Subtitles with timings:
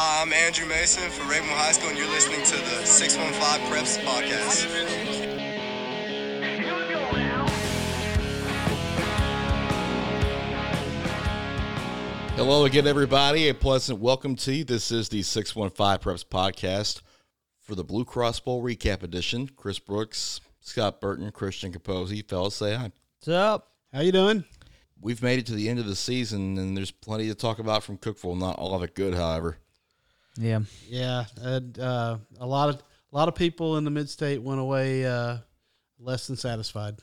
[0.00, 3.98] Hi, I'm Andrew Mason from Ravenhill High School, and you're listening to the 615 Preps
[4.04, 4.64] Podcast.
[12.36, 13.48] Hello again, everybody.
[13.48, 14.62] A pleasant welcome to you.
[14.62, 17.02] This is the 615 Preps Podcast
[17.58, 19.48] for the Blue Cross Bowl Recap Edition.
[19.56, 22.24] Chris Brooks, Scott Burton, Christian Capozzi.
[22.24, 22.92] Fellas, say hi.
[23.18, 23.72] What's up?
[23.92, 24.44] How you doing?
[25.00, 27.82] We've made it to the end of the season, and there's plenty to talk about
[27.82, 28.38] from Cookeville.
[28.38, 29.58] Not all of it good, however.
[30.38, 30.60] Yeah.
[30.88, 32.76] Yeah, and, uh, a lot of
[33.12, 35.38] a lot of people in the mid-state went away uh,
[35.98, 36.98] less than satisfied.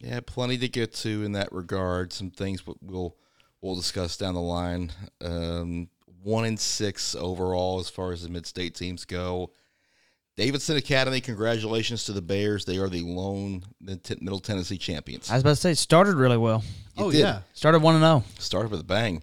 [0.00, 2.12] Yeah, plenty to get to in that regard.
[2.12, 3.16] Some things we'll
[3.60, 4.90] we'll discuss down the line.
[5.20, 5.88] Um,
[6.22, 9.52] one in six overall as far as the mid-state teams go.
[10.36, 12.64] Davidson Academy, congratulations to the Bears.
[12.64, 15.30] They are the lone Middle Tennessee champions.
[15.30, 16.64] I was about to say, it started really well.
[16.96, 17.20] It oh did.
[17.20, 18.24] yeah, Started 1 0.
[18.38, 19.22] Started with a bang.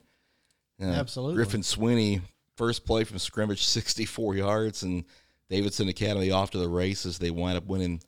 [0.77, 1.37] Yeah, Absolutely.
[1.37, 2.21] Griffin Sweeney,
[2.57, 5.05] first play from scrimmage, 64 yards, and
[5.49, 7.17] Davidson Academy off to the races.
[7.19, 8.01] They wind up winning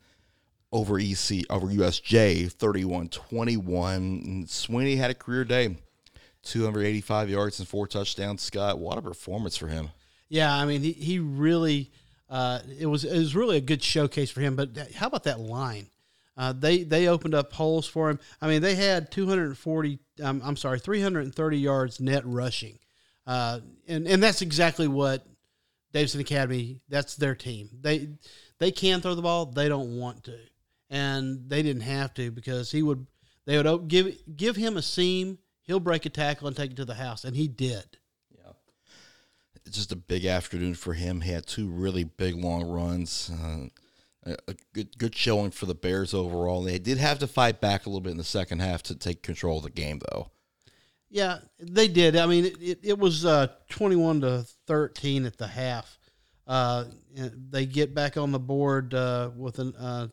[0.72, 4.48] over EC over USJ 31-21.
[4.48, 5.76] Sweeney had a career day.
[6.42, 8.40] 285 yards and four touchdowns.
[8.42, 9.90] Scott, what a performance for him.
[10.30, 10.54] yeah.
[10.54, 11.90] I mean, he he really
[12.30, 14.56] uh, it was it was really a good showcase for him.
[14.56, 15.86] But how about that line?
[16.38, 18.18] Uh, they they opened up holes for him.
[18.40, 19.98] I mean, they had 240.
[20.22, 22.78] Um, I'm sorry, 330 yards net rushing,
[23.30, 25.24] uh, and and that's exactly what
[25.92, 26.80] Davidson Academy.
[26.88, 27.68] That's their team.
[27.80, 28.08] They
[28.58, 29.46] they can throw the ball.
[29.46, 30.36] They don't want to,
[30.90, 33.06] and they didn't have to because he would.
[33.46, 35.38] They would give give him a seam.
[35.62, 37.98] He'll break a tackle and take it to the house, and he did.
[38.36, 38.50] Yeah,
[39.64, 41.20] it's just a big afternoon for him.
[41.20, 43.30] He had two really big long runs.
[43.30, 43.66] Uh,
[44.26, 46.64] a, a good good showing for the Bears overall.
[46.64, 49.22] They did have to fight back a little bit in the second half to take
[49.22, 50.32] control of the game, though.
[51.10, 52.14] Yeah, they did.
[52.14, 55.98] I mean, it, it, was uh, 21 to 13 at the half.
[56.46, 56.84] Uh,
[57.50, 60.06] they get back on the board uh, with an uh,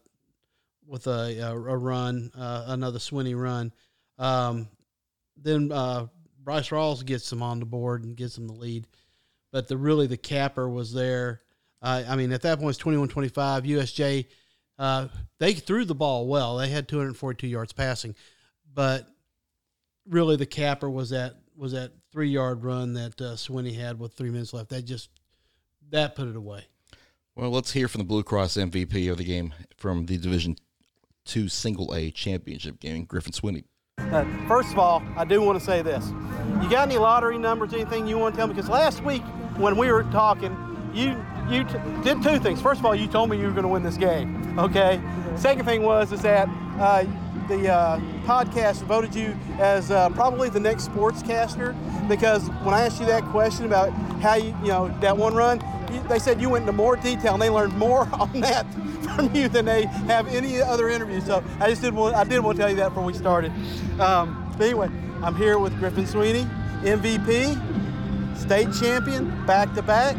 [0.88, 3.74] with a, a, run, uh, another Swinney run.
[4.18, 4.69] Um,
[5.35, 6.08] then uh,
[6.44, 8.88] Bryce Rawls gets them on the board and gets them the lead.
[9.52, 11.41] But the really the capper was there.
[11.81, 13.66] I mean, at that point, it's 21-25.
[14.79, 16.58] USJ, they threw the ball well.
[16.58, 18.16] They had 242 yards passing.
[18.74, 19.08] But
[20.09, 24.13] really the capper was that was that three yard run that uh, Swinney had with
[24.13, 24.69] three minutes left.
[24.69, 25.09] That just
[25.90, 26.66] that put it away.
[27.35, 30.56] Well, let's hear from the Blue Cross MVP of the game from the Division
[31.25, 33.66] Two Single A Championship game, Griffin Swinney.
[34.00, 36.07] Uh, first of all, I do want to say this.
[36.62, 38.53] You got any lottery numbers, anything you want to tell me?
[38.53, 39.23] Because last week
[39.57, 40.56] when we were talking,
[40.94, 41.16] you
[41.50, 42.62] you t- did two things.
[42.62, 44.57] First of all, you told me you were going to win this game.
[44.59, 45.01] Okay.
[45.35, 46.47] Second thing was is that
[46.79, 47.06] uh,
[47.47, 51.75] the uh, podcast voted you as uh, probably the next sportscaster
[52.08, 53.91] because when I asked you that question about
[54.22, 57.34] how you you know that one run, you, they said you went into more detail
[57.34, 58.66] and they learned more on that
[59.03, 61.22] from you than they have any other interview.
[61.22, 63.52] So I just did want I did want to tell you that before we started.
[64.00, 64.90] Um, but anyway,
[65.24, 66.46] I'm here with Griffin Sweeney,
[66.81, 70.16] MVP, state champion, back to back.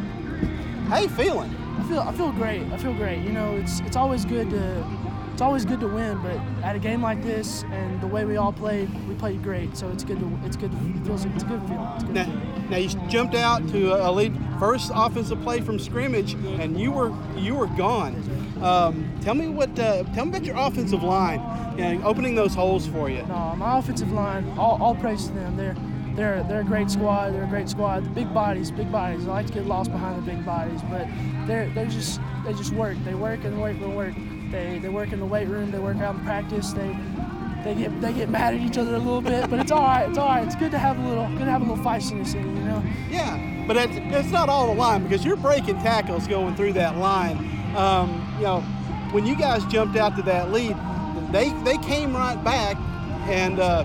[0.89, 1.55] How you feeling?
[1.79, 2.63] I feel I feel great.
[2.73, 3.23] I feel great.
[3.23, 5.08] You know, it's it's always good to
[5.39, 8.37] it's always good to win, but at a game like this and the way we
[8.37, 9.77] all played, we played great.
[9.77, 11.79] So it's good to it's good to it feels it's a good feeling.
[11.79, 12.71] A good Now, feeling.
[12.71, 17.15] now you jumped out to a lead first offensive play from scrimmage, and you were
[17.37, 18.17] you were gone.
[18.61, 21.39] Um, tell me what uh, tell me about your offensive line
[21.79, 23.23] and opening those holes for you.
[23.27, 25.57] No, my offensive line, all, all praise to them.
[25.57, 25.77] They're
[26.17, 27.31] they're they're a great squad.
[27.31, 28.05] They're a great squad.
[28.05, 29.29] The big bodies, big bodies.
[29.29, 31.07] I like to get lost behind the big bodies, but
[31.47, 32.97] they're they're just they just work.
[33.05, 34.15] They work and work and work.
[34.51, 35.71] They they work in the weight room.
[35.71, 36.73] They work out in practice.
[36.73, 36.97] They
[37.65, 40.09] they get they get mad at each other a little bit, but it's all right.
[40.09, 40.45] It's all right.
[40.45, 42.65] It's good to have a little good to have a little feistiness in it, you
[42.65, 42.83] know.
[43.11, 46.97] Yeah, but it's, it's not all the line because you're breaking tackles going through that
[46.97, 47.37] line.
[47.77, 48.61] Um, you know,
[49.13, 50.77] when you guys jumped out to that lead,
[51.33, 52.77] they they came right back,
[53.29, 53.85] and uh,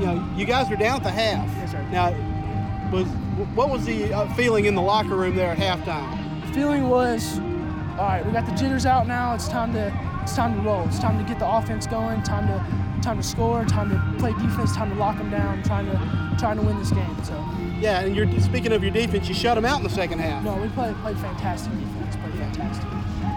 [0.00, 1.48] you know you guys were down at the half.
[1.56, 1.82] Yes, sir.
[1.90, 2.10] Now,
[2.90, 3.06] was
[3.54, 6.46] what was the uh, feeling in the locker room there at halftime?
[6.46, 7.38] The feeling was,
[7.98, 9.34] all right, we got the jitters out now.
[9.34, 9.92] It's time to
[10.22, 10.84] it's time to roll.
[10.88, 12.22] It's time to get the offense going.
[12.22, 13.64] Time to time to score.
[13.64, 14.74] Time to play defense.
[14.74, 15.62] Time to lock them down.
[15.62, 17.16] Trying to trying to win this game.
[17.24, 17.34] So
[17.78, 20.42] Yeah, and you're speaking of your defense, you shut them out in the second half.
[20.42, 22.16] no, we played played fantastic defense.
[22.16, 22.88] Played fantastic.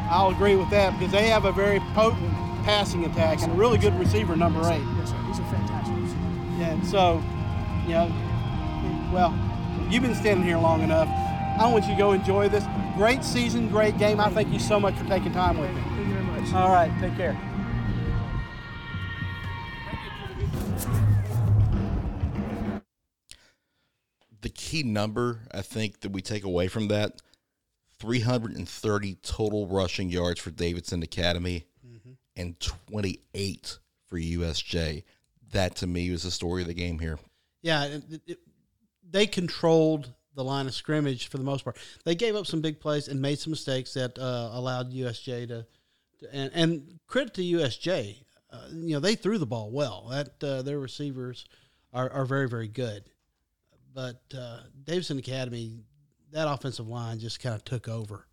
[0.09, 2.31] I'll agree with that because they have a very potent
[2.63, 4.81] passing attack and a really good receiver, number eight.
[4.97, 5.17] Yes, sir.
[5.27, 5.95] These are fantastic.
[6.57, 7.21] Yeah, and so,
[7.85, 9.37] you know, well,
[9.89, 11.07] you've been standing here long enough.
[11.59, 12.63] I want you to go enjoy this.
[12.97, 14.19] Great season, great game.
[14.19, 15.81] I thank you so much for taking time with me.
[15.81, 16.53] Thank you very much.
[16.53, 17.37] All right, take care.
[24.41, 27.21] The key key number I think that we take away from that
[27.99, 32.11] 330 total rushing yards for Davidson Academy mm-hmm.
[32.35, 35.03] and 28 for USJ.
[35.51, 37.19] That to me was the story of the game here.
[37.61, 38.39] Yeah, it, it- it-
[39.09, 41.77] they controlled the line of scrimmage for the most part.
[42.05, 45.65] They gave up some big plays and made some mistakes that uh, allowed USJ to,
[46.19, 48.23] to and, and credit to USJ.
[48.49, 50.07] Uh, you know, they threw the ball well.
[50.09, 51.45] That uh, their receivers
[51.91, 53.03] are, are very very good.
[53.93, 55.79] But uh, Davidson Academy,
[56.31, 58.27] that offensive line just kind of took over.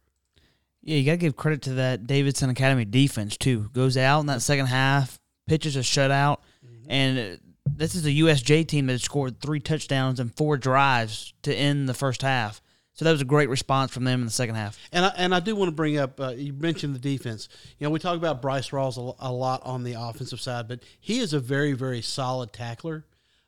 [0.82, 3.70] Yeah, you got to give credit to that Davidson Academy defense too.
[3.72, 6.40] Goes out in that second half, pitches a shutout,
[6.86, 7.36] and uh,
[7.76, 11.94] this is a USJ team that scored three touchdowns and four drives to end the
[11.94, 12.60] first half.
[12.94, 14.78] So that was a great response from them in the second half.
[14.92, 17.48] And I, and I do want to bring up, uh, you mentioned the defense.
[17.78, 20.80] You know, we talk about Bryce Rawls a, a lot on the offensive side, but
[21.00, 23.04] he is a very, very solid tackler.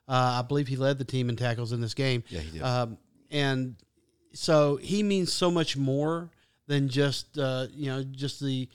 [0.09, 2.25] Uh, I believe he led the team in tackles in this game.
[2.29, 2.63] Yeah, he did.
[2.63, 2.99] Um,
[3.31, 3.77] and
[4.33, 6.31] so he means so much more
[6.67, 8.69] than just, uh, you know, just the,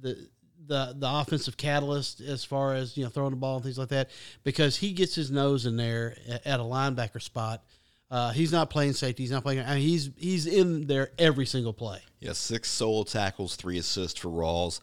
[0.00, 0.28] the,
[0.66, 3.88] the, the offensive catalyst as far as you know throwing the ball and things like
[3.88, 4.10] that
[4.42, 7.62] because he gets his nose in there at, at a linebacker spot.
[8.10, 9.22] Uh, he's not playing safety.
[9.22, 9.60] He's not playing.
[9.60, 12.00] I mean, he's he's in there every single play.
[12.20, 14.80] Yeah, six solo tackles, three assists for Rawls,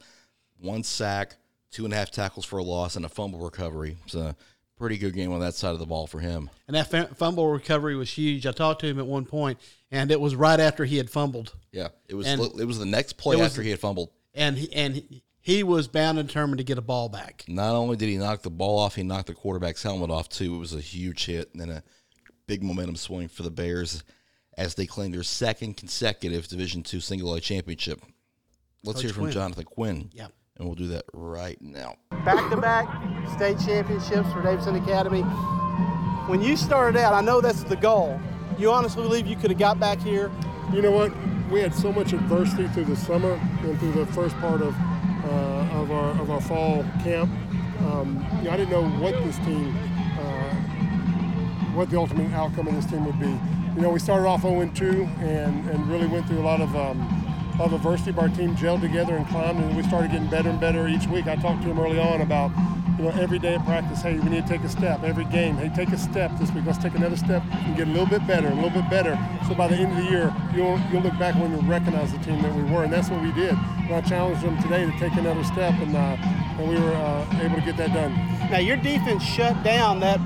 [0.59, 1.35] one sack,
[1.71, 3.97] two and a half tackles for a loss, and a fumble recovery.
[4.05, 4.35] It's a
[4.77, 6.49] pretty good game on that side of the ball for him.
[6.67, 8.47] And that fumble recovery was huge.
[8.47, 9.59] I talked to him at one point,
[9.91, 12.85] and it was right after he had fumbled, Yeah, it was And it was the
[12.85, 14.09] next play after he had fumbled.
[14.33, 17.43] and he, and he, he was bound and determined to get a ball back.
[17.47, 20.55] Not only did he knock the ball off, he knocked the quarterback's helmet off too.
[20.55, 21.83] It was a huge hit and then a
[22.47, 24.03] big momentum swing for the Bears
[24.57, 28.01] as they claim their second consecutive Division two single A championship.
[28.83, 29.33] Let's Coach hear from Quinn.
[29.33, 30.09] Jonathan Quinn.
[30.13, 30.27] Yeah.
[30.57, 31.95] And we'll do that right now.
[32.23, 32.87] back to back
[33.35, 35.21] state championships for Davidson Academy.
[36.27, 38.19] When you started out, I know that's the goal.
[38.59, 40.29] You honestly believe you could have got back here?
[40.71, 41.11] You know what?
[41.49, 44.75] We had so much adversity through the summer and through the first part of
[45.31, 47.29] of our of our fall camp.
[47.85, 49.75] Um, you know, I didn't know what this team,
[50.19, 50.53] uh,
[51.73, 53.39] what the ultimate outcome of this team would be.
[53.75, 56.99] You know, we started off 0-2 and and really went through a lot of um,
[57.59, 58.11] of adversity.
[58.11, 61.07] But our team gelled together and climbed, and we started getting better and better each
[61.07, 61.27] week.
[61.27, 62.51] I talked to him early on about
[63.01, 65.03] you know, every day at practice, hey, we need to take a step.
[65.03, 66.65] Every game, hey, take a step this week.
[66.67, 69.17] Let's take another step and get a little bit better, a little bit better.
[69.47, 72.19] So by the end of the year, you'll you'll look back when you recognize the
[72.19, 73.53] team that we were, and that's what we did.
[73.53, 76.15] And I challenged them today to take another step, and uh,
[76.59, 78.13] and we were uh, able to get that done.
[78.51, 80.19] Now your defense shut down that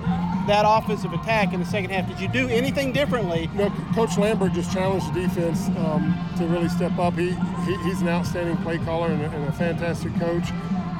[0.48, 2.08] that offensive attack in the second half.
[2.08, 3.50] Did you do anything differently?
[3.56, 7.14] Know, Coach Lambert just challenged the defense um, to really step up.
[7.14, 10.50] He, he he's an outstanding play caller and a, and a fantastic coach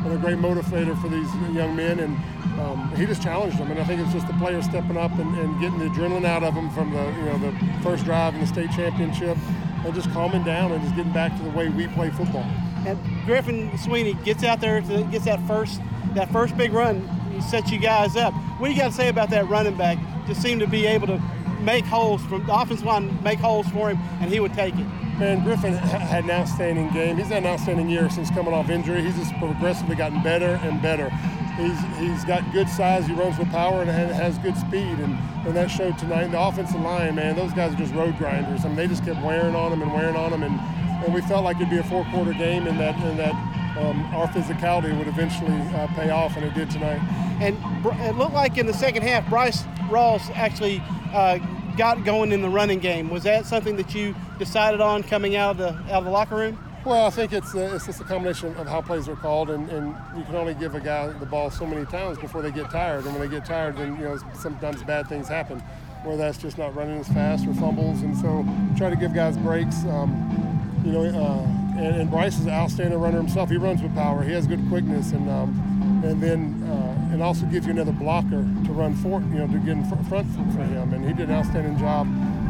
[0.06, 2.00] and a great motivator for these young men.
[2.00, 2.16] And
[2.60, 3.72] um, he just challenged them.
[3.72, 6.44] And I think it's just the players stepping up and, and getting the adrenaline out
[6.44, 9.38] of them from the you know the first drive in the state championship,
[9.84, 12.46] and just calming down and just getting back to the way we play football.
[12.86, 15.82] And Griffin Sweeney gets out there, to, gets that first
[16.14, 17.08] that first big run.
[17.34, 18.34] He sets you guys up.
[18.60, 19.98] What do you got to say about that running back?
[20.28, 21.22] Just seemed to be able to
[21.62, 24.86] make holes from the offensive line, make holes for him, and he would take it.
[25.20, 27.16] Man, Griffin had an outstanding game.
[27.16, 29.02] He's had an outstanding year since coming off injury.
[29.02, 31.10] He's just progressively gotten better and better.
[31.56, 33.08] He's he's got good size.
[33.08, 36.28] He runs with power and has good speed, and, and that showed tonight.
[36.28, 38.66] The offensive line, man, those guys are just road grinders.
[38.66, 40.60] I mean, they just kept wearing on him and wearing on him, and,
[41.06, 43.32] and we felt like it'd be a four-quarter game, and that and that
[43.78, 47.00] um, our physicality would eventually uh, pay off, and it did tonight.
[47.40, 47.58] And
[48.02, 51.38] it looked like in the second half, Bryce Ross actually uh,
[51.78, 53.10] got going in the running game.
[53.10, 56.36] Was that something that you decided on coming out of the out of the locker
[56.36, 56.60] room?
[56.86, 59.70] Well, I think it's uh, it's just a combination of how plays are called, and,
[59.70, 62.70] and you can only give a guy the ball so many times before they get
[62.70, 63.06] tired.
[63.06, 65.60] And when they get tired, then you know sometimes bad things happen,
[66.04, 68.02] whether that's just not running as fast or fumbles.
[68.04, 68.46] And so
[68.78, 69.84] try to give guys breaks.
[69.86, 73.50] Um, you know, uh, and, and Bryce is an outstanding runner himself.
[73.50, 74.22] He runs with power.
[74.22, 78.46] He has good quickness, and um, and then uh, and also gives you another blocker
[78.66, 80.94] to run for, you know, to get in fr- front for him.
[80.94, 82.08] And he did an outstanding job,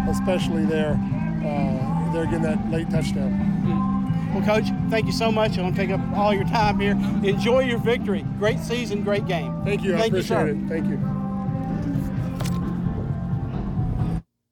[0.10, 1.00] especially there.
[1.46, 4.32] Uh, there getting that late touchdown.
[4.34, 5.54] Well, Coach, thank you so much.
[5.54, 6.92] I don't take up all your time here.
[7.24, 8.25] Enjoy your victory.
[8.38, 9.64] Great season, great game.
[9.64, 9.96] Thank you.
[9.96, 10.48] I Thank you, appreciate sir.
[10.48, 10.68] it.
[10.68, 11.00] Thank you.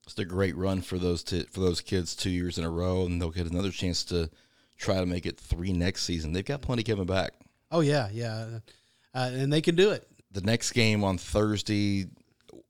[0.06, 3.06] It's a great run for those t- for those kids two years in a row,
[3.06, 4.30] and they'll get another chance to
[4.78, 6.34] try to make it three next season.
[6.34, 7.34] They've got plenty coming back.
[7.72, 8.60] Oh yeah, yeah,
[9.16, 10.08] uh, and they can do it.
[10.32, 12.06] The next game on Thursday,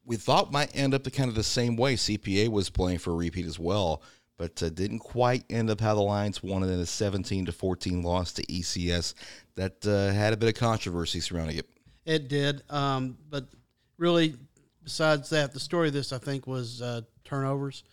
[0.05, 1.95] we thought might end up the kind of the same way.
[1.95, 4.01] CPA was playing for a repeat as well,
[4.37, 8.01] but uh, didn't quite end up how the Lions wanted in a 17 to 14
[8.01, 9.13] loss to ECS.
[9.55, 11.69] That uh, had a bit of controversy surrounding it.
[12.05, 13.45] It did, um, but
[13.97, 14.35] really,
[14.83, 17.83] besides that, the story of this I think was uh, turnovers.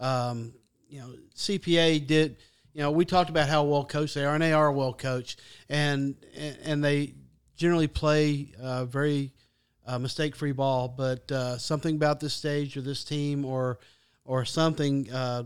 [0.00, 0.54] Um,
[0.88, 2.38] you know, CPA did.
[2.72, 5.40] You know, we talked about how well coached they are, and they are well coached,
[5.68, 6.16] and
[6.64, 7.14] and they
[7.56, 9.32] generally play uh, very
[9.88, 10.86] uh, mistake free ball.
[10.86, 13.78] But uh, something about this stage or this team or
[14.24, 15.10] or something.
[15.10, 15.44] Uh,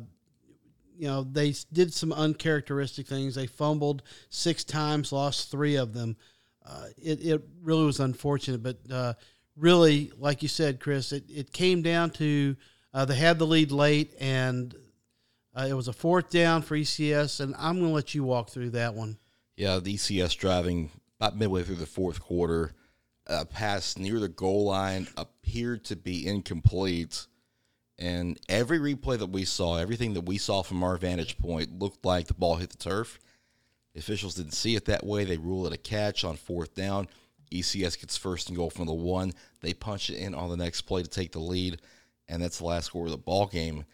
[0.98, 3.34] you know, they did some uncharacteristic things.
[3.34, 6.16] They fumbled six times, lost three of them.
[6.64, 9.14] Uh, it, it really was unfortunate, but uh,
[9.56, 12.56] really, like you said, Chris, it, it came down to
[13.06, 14.74] they had the lead late, and
[15.56, 18.70] it was a fourth down for ECS, and I'm going to let you walk through
[18.70, 19.16] that one.
[19.56, 22.74] Yeah, the ECS driving about midway through the fourth quarter,
[23.32, 27.26] a pass near the goal line appeared to be incomplete.
[27.98, 32.04] And every replay that we saw, everything that we saw from our vantage point looked
[32.04, 33.18] like the ball hit the turf.
[33.94, 35.24] The officials didn't see it that way.
[35.24, 37.08] They rule it a catch on fourth down.
[37.52, 39.32] ECS gets first and goal from the one.
[39.60, 41.80] They punch it in on the next play to take the lead,
[42.28, 43.84] and that's the last score of the ball game.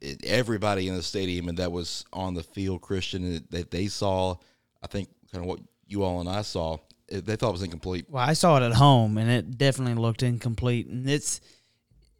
[0.00, 4.36] It, everybody in the stadium and that was on the field, Christian, that they saw,
[4.82, 7.62] I think, kind of what you all and I saw, it, they thought it was
[7.62, 8.06] incomplete.
[8.08, 10.86] Well, I saw it at home, and it definitely looked incomplete.
[10.86, 11.40] And it's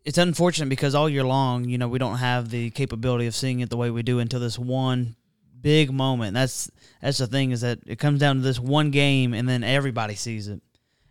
[0.04, 3.60] it's unfortunate because all year long, you know, we don't have the capability of seeing
[3.60, 5.16] it the way we do until this one
[5.60, 6.34] big moment.
[6.34, 9.64] That's that's the thing is that it comes down to this one game, and then
[9.64, 10.60] everybody sees it.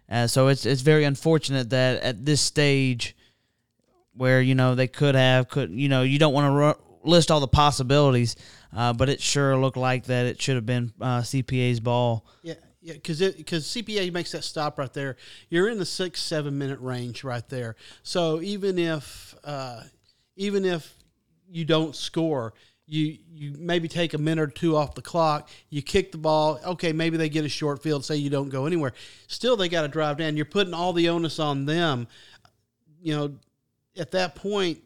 [0.09, 3.15] Uh, so it's it's very unfortunate that at this stage,
[4.13, 7.31] where you know they could have could you know you don't want to ru- list
[7.31, 8.35] all the possibilities,
[8.75, 12.25] uh, but it sure looked like that it should have been uh, CPA's ball.
[12.43, 12.53] Yeah,
[12.83, 15.15] yeah, because because CPA makes that stop right there.
[15.49, 17.77] You're in the six seven minute range right there.
[18.03, 19.83] So even if uh,
[20.35, 20.93] even if
[21.49, 22.53] you don't score,
[22.85, 25.49] you you maybe take a minute or two off the clock.
[25.69, 26.59] You kick the ball.
[26.65, 28.03] Okay, maybe they get a short field.
[28.03, 28.91] Say you don't go anywhere.
[29.27, 30.35] Still, they got to drive down.
[30.35, 32.07] You're putting all the onus on them.
[33.01, 33.35] You know,
[33.97, 34.81] at that point,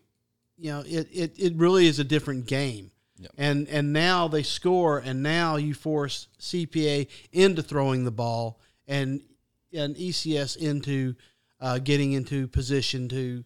[0.56, 2.92] you know it it, it really is a different game.
[3.38, 9.22] And and now they score, and now you force CPA into throwing the ball, and
[9.74, 11.16] and ECS into
[11.60, 13.44] uh, getting into position to.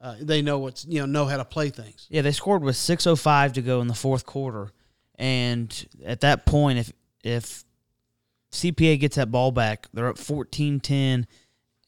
[0.00, 2.08] Uh, they know what's you know know how to play things.
[2.10, 4.72] Yeah, they scored with 6:05 to go in the fourth quarter,
[5.14, 7.64] and at that point, if if
[8.52, 11.26] CPA gets that ball back, they're up 14-10,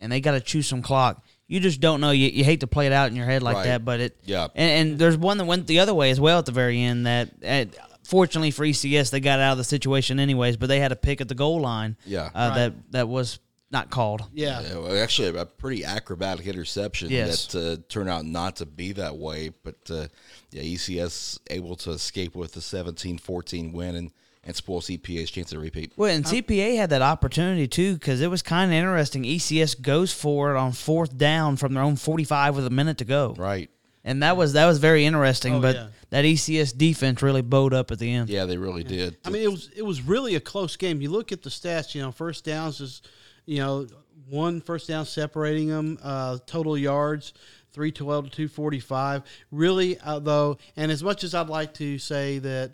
[0.00, 1.24] and they got to chew some clock.
[1.46, 2.10] You just don't know.
[2.10, 3.64] You, you hate to play it out in your head like Right.
[3.66, 4.16] that, but it.
[4.24, 4.48] Yeah.
[4.54, 7.06] And, and there's one that went the other way as well at the very end.
[7.06, 7.64] That uh,
[8.02, 11.20] fortunately for ECS, they got out of the situation anyways, but they had a pick
[11.20, 11.96] at the goal line.
[12.06, 12.30] Yeah.
[12.34, 14.22] uh, that that was not called.
[14.32, 17.46] Yeah, Yeah, well, actually, a pretty acrobatic interception Yes.
[17.48, 19.50] that uh, turned out not to be that way.
[19.64, 20.06] But uh,
[20.50, 24.10] yeah, ECS able to escape with a 17-14 win and,
[24.46, 25.92] and spoil CPA's chance to repeat.
[25.96, 29.24] Well, and CPA had that opportunity too because it was kind of interesting.
[29.24, 33.04] ECS goes for it on fourth down from their own 45 with a minute to
[33.04, 33.34] go.
[33.36, 33.70] Right.
[34.04, 35.54] And that was that was very interesting.
[35.54, 35.86] Oh, but yeah.
[36.10, 38.28] that ECS defense really bowed up at the end.
[38.28, 39.16] Yeah, they really did.
[39.24, 41.00] I mean it was it was really a close game.
[41.00, 41.94] You look at the stats.
[41.94, 43.00] You know, first downs is
[43.46, 43.86] you know
[44.28, 45.98] one first down separating them.
[46.02, 47.32] Uh, total yards.
[47.72, 52.70] 312 to 245 really uh, though and as much as i'd like to say that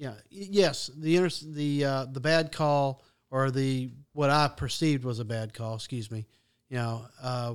[0.00, 5.18] yeah, yes, the inter- the uh, the bad call or the what I perceived was
[5.18, 5.74] a bad call.
[5.74, 6.26] Excuse me.
[6.70, 7.54] You know, uh,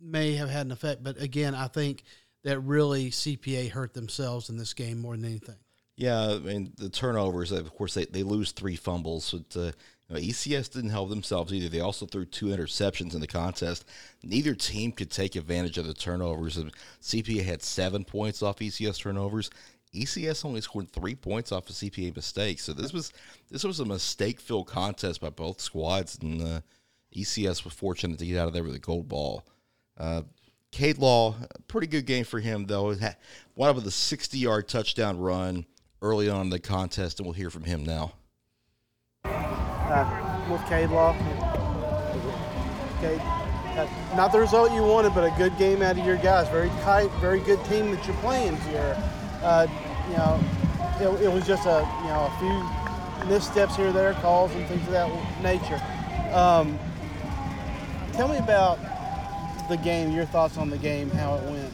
[0.00, 2.04] may have had an effect, but again, I think
[2.44, 5.56] that really CPA hurt themselves in this game more than anything.
[5.96, 7.50] Yeah, I mean the turnovers.
[7.50, 9.32] Of course, they, they lose three fumbles.
[9.32, 9.64] But uh,
[10.08, 11.68] you know, ECS didn't help themselves either.
[11.68, 13.84] They also threw two interceptions in the contest.
[14.22, 16.60] Neither team could take advantage of the turnovers.
[17.02, 19.50] CPA had seven points off ECS turnovers.
[19.94, 22.64] ECS only scored three points off of CPA mistakes.
[22.64, 23.12] So this was
[23.50, 26.60] this was a mistake filled contest by both squads, and uh,
[27.14, 29.44] ECS was fortunate to get out of there with a gold ball.
[29.98, 30.22] Uh,
[30.70, 31.34] Cade Law,
[31.68, 32.94] pretty good game for him though.
[33.54, 35.66] One up with a 60 yard touchdown run
[36.00, 38.14] early on in the contest, and we'll hear from him now.
[39.24, 41.14] uh, with Cade Law.
[42.98, 46.48] Okay, uh, not the result you wanted, but a good game out of your guys.
[46.48, 48.96] Very tight, very good team that you're playing here.
[49.42, 49.66] Uh,
[50.10, 50.40] you know,
[51.00, 54.86] it, it was just a you know a few missteps here, there, calls and things
[54.86, 55.80] of that nature.
[56.32, 56.78] Um,
[58.12, 58.78] tell me about
[59.68, 60.12] the game.
[60.12, 61.72] Your thoughts on the game, how it went.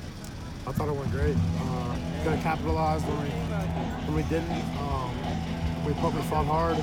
[0.66, 1.36] I thought it went great.
[1.60, 4.50] Uh, could have capitalized when we when we didn't.
[4.78, 6.76] Um, we we fought hard.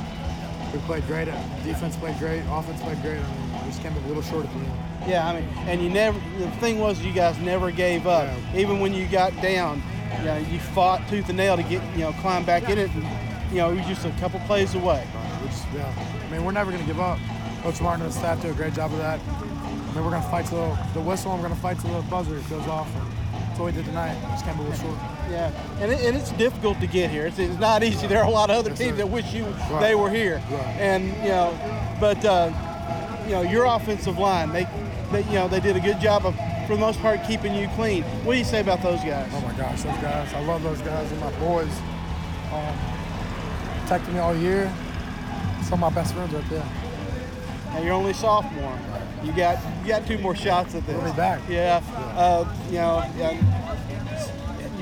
[0.74, 1.26] We played great.
[1.64, 2.42] Defense played great.
[2.50, 3.20] Offense played great.
[3.20, 4.80] I mean, we just came up a little short at the end.
[5.08, 6.20] Yeah, I mean, and you never.
[6.40, 8.60] The thing was, you guys never gave up, Yeah.
[8.60, 9.82] even when you got down.
[10.20, 12.90] You know, you fought tooth and nail to get you know climb back in it.
[12.92, 13.04] And,
[13.52, 15.06] you know, it was just a couple plays away.
[15.42, 15.94] We just, yeah.
[16.28, 17.20] I mean, we're never going to give up.
[17.62, 19.20] Coach Martin and the staff do a great job of that.
[19.20, 21.94] I mean, we're going to fight till the whistle and we're going to fight till
[21.94, 22.88] the buzzer goes off.
[22.96, 23.06] And
[23.48, 24.20] that's what we did tonight.
[24.32, 24.98] Just came a little short.
[25.32, 27.26] Yeah, and, it, and it's difficult to get here.
[27.28, 28.06] It's, it's not easy.
[28.08, 29.46] There are a lot of other teams that wish you
[29.80, 30.60] they were here, Right.
[30.80, 32.52] and you know, but uh,
[33.26, 34.68] you know your offensive line, they,
[35.12, 37.68] they you know they did a good job of for the most part keeping you
[37.70, 38.04] clean.
[38.24, 39.30] What do you say about those guys?
[39.34, 40.34] Oh my gosh, those guys!
[40.34, 41.10] I love those guys.
[41.10, 41.72] They're my boys.
[42.52, 42.78] Um,
[43.82, 44.74] protecting me all year.
[45.64, 46.66] Some of my best friends right there.
[47.74, 48.78] Now you're only sophomore.
[49.24, 51.02] You got you got two more shots at this.
[51.02, 51.42] We'll back.
[51.50, 51.82] Yeah,
[52.16, 53.40] uh, you know, yeah,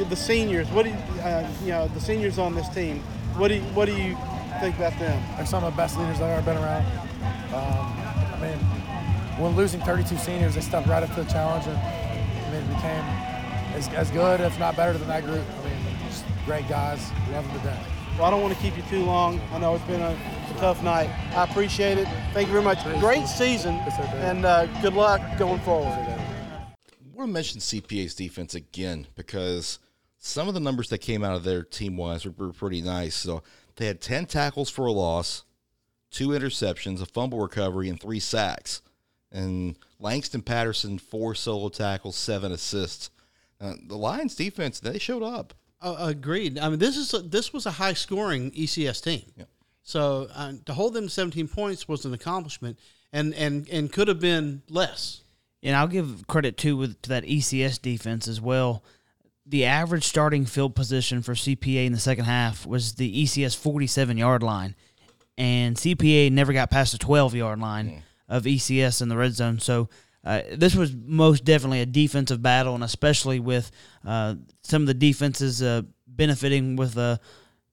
[0.09, 0.69] the seniors.
[0.69, 2.99] What do you, uh, you know the seniors on this team?
[3.35, 4.15] What do you, what do you
[4.59, 5.21] think about them?
[5.37, 6.85] They're some of the best leaders I've ever been around.
[7.53, 7.93] Um,
[8.33, 8.59] I mean,
[9.37, 12.75] when losing 32 seniors, they stepped right up to the challenge and I mean, it
[12.75, 13.03] became
[13.75, 15.43] as, as good, if not better, than that group.
[15.59, 17.11] I mean, just great guys.
[17.31, 17.87] Love them to death.
[18.17, 19.41] Well, I don't want to keep you too long.
[19.51, 21.09] I know it's been a, a tough night.
[21.35, 22.07] I appreciate it.
[22.33, 22.83] Thank you very much.
[22.99, 24.21] Great season, Yes, sir, Dave.
[24.23, 25.87] and uh, good luck going forward.
[25.87, 29.79] I want to mention CPA's defense again because
[30.19, 33.15] some of the numbers that came out of their team wise were, were pretty nice.
[33.15, 33.41] So
[33.77, 35.43] they had 10 tackles for a loss,
[36.11, 38.81] two interceptions, a fumble recovery, and three sacks.
[39.33, 43.09] And Langston Patterson, four solo tackles, seven assists.
[43.59, 45.53] Uh, the Lions defense, they showed up.
[45.81, 46.59] Uh, agreed.
[46.59, 49.23] I mean, this is a, this was a high scoring ECS team.
[49.35, 49.49] Yep.
[49.81, 52.79] So uh, to hold them to 17 points was an accomplishment,
[53.11, 55.23] and and and could have been less.
[55.61, 58.83] And I'll give credit too with to that ECS defense as well.
[59.45, 64.17] The average starting field position for CPA in the second half was the ECS 47
[64.17, 64.75] yard line,
[65.37, 69.59] and CPA never got past the 12 yard line of ECS in the red zone.
[69.59, 69.89] So
[70.25, 73.71] uh, this was most definitely a defensive battle, and especially with
[74.05, 77.17] uh, some of the defenses uh, benefiting with uh,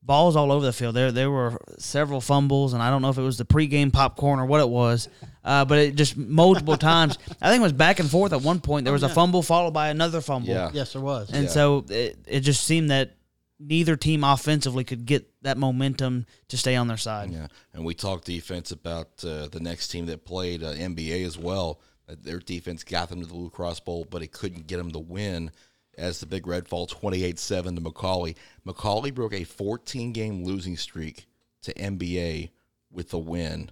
[0.03, 0.97] balls all over the field.
[0.97, 4.41] There there were several fumbles, and I don't know if it was the pregame popcorn
[4.41, 5.09] or what it was,
[5.45, 7.19] uh, but it just multiple times.
[7.41, 8.33] I think it was back and forth.
[8.33, 10.49] At one point, there was a fumble followed by another fumble.
[10.51, 10.71] Yeah.
[10.73, 11.31] Yes, there was.
[11.33, 11.51] And Yeah.
[11.51, 13.13] so it, it just seemed that
[13.61, 17.31] neither team offensively could get that momentum to stay on their side.
[17.31, 21.39] Yeah, and we talked defense about uh, the next team that played uh, MBA as
[21.39, 21.81] well.
[22.09, 24.91] Uh, Their defense got them to the Blue Cross Bowl, but it couldn't get them
[24.93, 25.51] to win.
[25.99, 28.35] As the Big Red fall 28-7 to McCallie.
[28.67, 31.27] McCallie broke a 14-game losing streak
[31.63, 32.51] to MBA
[32.91, 33.71] with a win,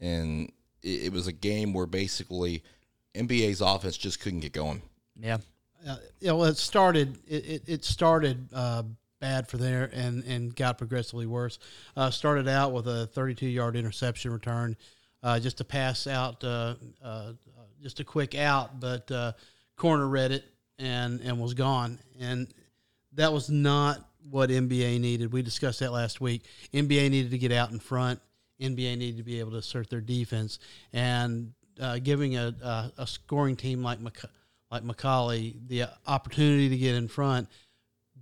[0.00, 0.50] and
[0.82, 2.64] it, it was a game where basically
[3.14, 4.82] MBA's offense just couldn't get going.
[5.20, 5.38] Yeah.
[5.86, 7.18] uh, yeah, well, it started.
[7.28, 8.82] It, it, it started uh,
[9.20, 11.58] bad for there, and and got progressively worse.
[11.96, 14.76] Uh, started out with a 32 yard interception return,
[15.22, 17.32] uh, just to pass out, uh, uh,
[17.82, 19.32] just a quick out, but uh,
[19.76, 20.44] corner read it
[20.78, 22.48] and and was gone, and
[23.12, 25.32] that was not what MBA needed.
[25.32, 26.44] We discussed that last week.
[26.72, 28.20] MBA needed to get out in front.
[28.60, 30.58] MBA needed to be able to assert their defense,
[30.92, 33.98] and uh, giving a, a, a scoring team like
[34.70, 37.48] like McCallie the opportunity to get in front.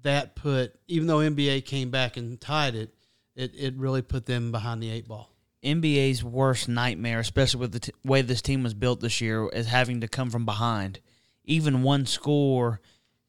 [0.02, 2.94] That put, even though MBA came back and tied it,
[3.34, 5.30] it, it really put them behind the eight ball.
[5.62, 9.66] MBA's worst nightmare, especially with the t- way this team was built this year, is
[9.66, 11.00] having to come from behind.
[11.44, 12.80] Even one score,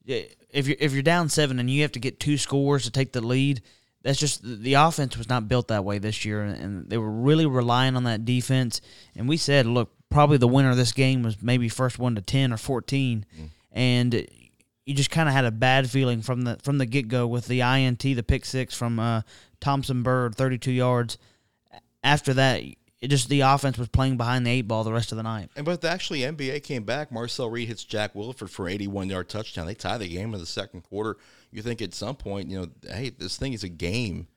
[0.06, 3.14] if you're if you're down seven and you have to get two scores to take
[3.14, 3.62] the lead,
[4.02, 7.46] that's just the offense was not built that way this year, and they were really
[7.46, 8.82] relying on that defense.
[9.16, 12.22] And we said, look, probably the winner of this game was maybe first one to
[12.22, 13.50] ten or fourteen, mm.
[13.72, 14.28] and
[14.90, 17.48] you just kind of had a bad feeling from the from the get go with
[17.48, 19.22] the INT, the pick six from uh,
[19.62, 21.18] Thompson Bird, thirty two yards
[22.04, 22.64] after that,
[23.02, 25.50] it just the offense was playing behind the eight ball the rest of the night.
[25.56, 27.12] And but actually, MBA came back.
[27.12, 29.66] Marcel Reed hits Jack Williford for 81 yard touchdown.
[29.66, 31.18] They tie the game in the second quarter.
[31.52, 34.28] You think at some point, you know, hey, this thing is a game.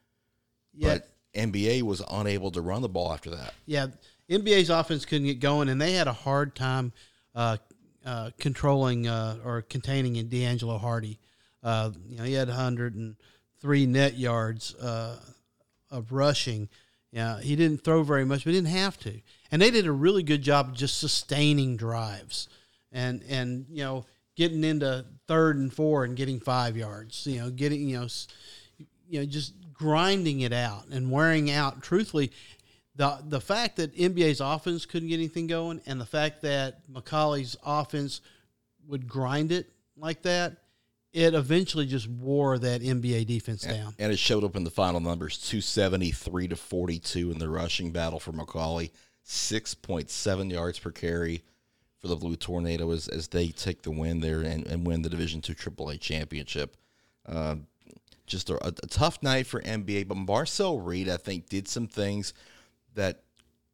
[0.75, 0.95] Yeah.
[0.95, 3.55] But MBA was unable to run the ball after that.
[3.67, 3.89] Yeah,
[4.31, 6.93] MBA's offense couldn't get going, and they had a hard time
[7.35, 7.59] uh,
[8.05, 11.19] uh, controlling uh, or containing in D'Angelo Hardy.
[11.63, 15.19] Uh, you know, he had 103 net yards uh,
[15.91, 16.69] of rushing.
[17.13, 19.21] Yeah, he didn't throw very much, but he didn't have to.
[19.51, 22.49] And they did a really good job of just sustaining drives,
[22.91, 27.27] and and you know getting into third and four and getting five yards.
[27.27, 28.09] You know, getting you know.
[29.09, 31.83] You know, just grinding it out and wearing out.
[31.83, 32.33] Truthfully,
[32.97, 37.57] the the fact that MBA's offense couldn't get anything going, and the fact that McCallie's
[37.65, 38.21] offense
[38.87, 40.59] would grind it like that,
[41.13, 43.95] it eventually just wore that MBA defense down.
[43.99, 48.19] And it showed up in the final numbers 273 to 42 in the rushing battle
[48.19, 48.91] for McCallie,
[49.27, 51.43] 6.7 yards per carry
[51.99, 55.09] for the Blue Tornado as, as they take the win there and, and win the
[55.09, 56.77] Division Two AAA championship.
[57.27, 57.57] Uh,
[58.27, 62.33] just a, a tough night for MBA, but Marcel Reed, I think, did some things
[62.95, 63.23] that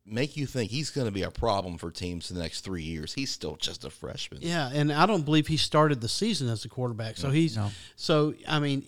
[0.07, 2.83] make you think he's going to be a problem for teams in the next three
[2.83, 3.15] years.
[3.15, 4.41] He's still just a freshman.
[4.43, 7.17] Yeah, and I don't believe he started the season as a quarterback.
[7.17, 7.59] So he's
[7.97, 8.85] so I mean,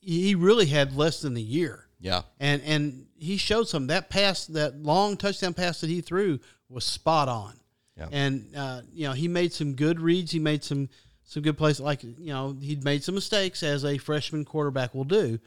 [0.00, 1.86] he really had less than a year.
[2.00, 2.22] Yeah.
[2.38, 6.84] And and he showed some that pass that long touchdown pass that he threw was
[6.84, 7.54] spot on.
[7.96, 8.08] Yeah.
[8.10, 10.88] And uh, you know, he made some good reads, he made some
[11.24, 15.04] some good plays like you know, he'd made some mistakes as a freshman quarterback will
[15.04, 15.38] do.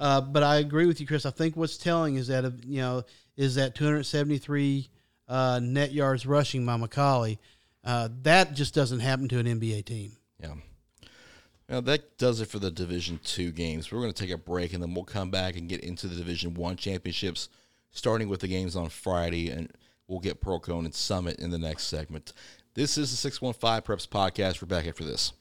[0.00, 1.26] Uh, but I agree with you, Chris.
[1.26, 3.04] I think what's telling is that you know
[3.36, 4.88] is that 273
[5.28, 7.38] uh, net yards rushing by McCallie.
[7.84, 10.12] Uh, that just doesn't happen to an MBA team.
[10.40, 10.54] Yeah.
[11.68, 13.92] Now that does it for the Division Two games.
[13.92, 16.16] We're going to take a break and then we'll come back and get into the
[16.16, 17.50] Division One championships,
[17.92, 19.70] starting with the games on Friday, and
[20.08, 22.32] we'll get Pearl-Cohn and Summit in the next segment.
[22.72, 24.62] This is the Six One Five Preps podcast.
[24.62, 25.34] We're back after this.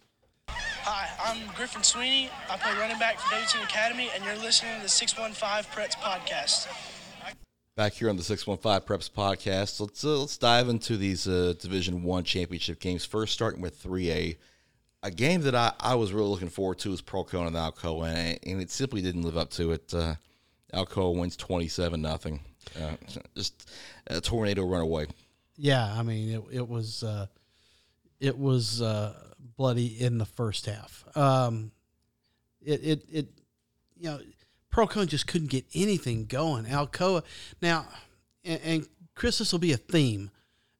[1.20, 2.30] Hi, I'm Griffin Sweeney.
[2.50, 6.68] I play running back for Davidson Academy, and you're listening to the 615 Preps podcast.
[7.76, 11.28] Back here on the Six One Five Preps podcast, let's uh, let's dive into these
[11.28, 13.04] uh, Division One championship games.
[13.04, 14.38] First, starting with three A,
[15.04, 18.40] a game that I, I was really looking forward to is Pearl-Cohn and Alcoa, and,
[18.44, 19.94] and it simply didn't live up to it.
[19.94, 20.16] Uh,
[20.74, 22.40] Alcoa wins twenty seven nothing.
[22.80, 22.96] Uh,
[23.36, 23.70] just
[24.08, 25.08] a tornado run away.
[25.58, 26.44] Yeah, I mean it.
[26.52, 27.28] It was uh,
[28.22, 29.14] it was uh,
[29.60, 31.04] bloody in the first half.
[31.18, 31.72] Um,
[32.62, 33.28] it it it
[33.98, 34.20] you know
[34.72, 36.64] Pearl-Cohn just couldn't get anything going.
[36.64, 37.24] Alcoa
[37.62, 37.86] now,
[38.46, 40.32] and, and Chris, this will be a theme.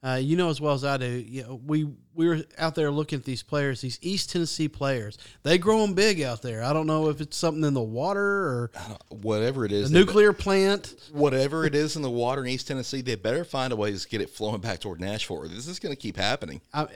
[0.02, 1.10] Uh, you know as well as I do.
[1.10, 5.18] You know, we we were out there looking at these players, these East Tennessee players.
[5.44, 6.64] They grow them big out there.
[6.64, 8.72] I don't know if it's something in the water or
[9.10, 10.96] Whatever it is, the nuclear plant.
[11.12, 14.08] whatever it is in the water in East Tennessee, they better find a way to
[14.08, 15.40] get it flowing back toward Nashville.
[15.40, 16.62] or This is going to keep happening.
[16.74, 16.88] I,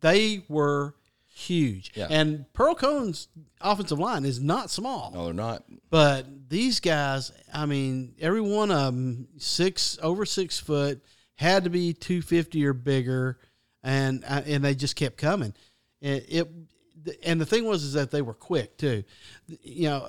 [0.00, 0.94] they were
[1.34, 1.92] huge.
[1.94, 2.08] Yeah.
[2.10, 3.28] And Pearl-Cohn's
[3.60, 5.10] offensive line is not small.
[5.14, 5.64] No, they're not.
[5.90, 11.02] But these guys, I mean, every one of them six over six foot
[11.36, 13.38] had to be two fifty or bigger,
[13.82, 15.54] and uh, and they just kept coming.
[16.00, 16.48] It, it
[17.24, 19.04] and the thing was is that they were quick too.
[19.62, 20.08] You know,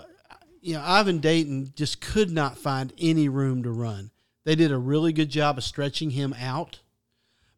[0.62, 4.12] you know Ivan Dayton just could not find any room to run.
[4.46, 6.80] They did a really good job of stretching him out.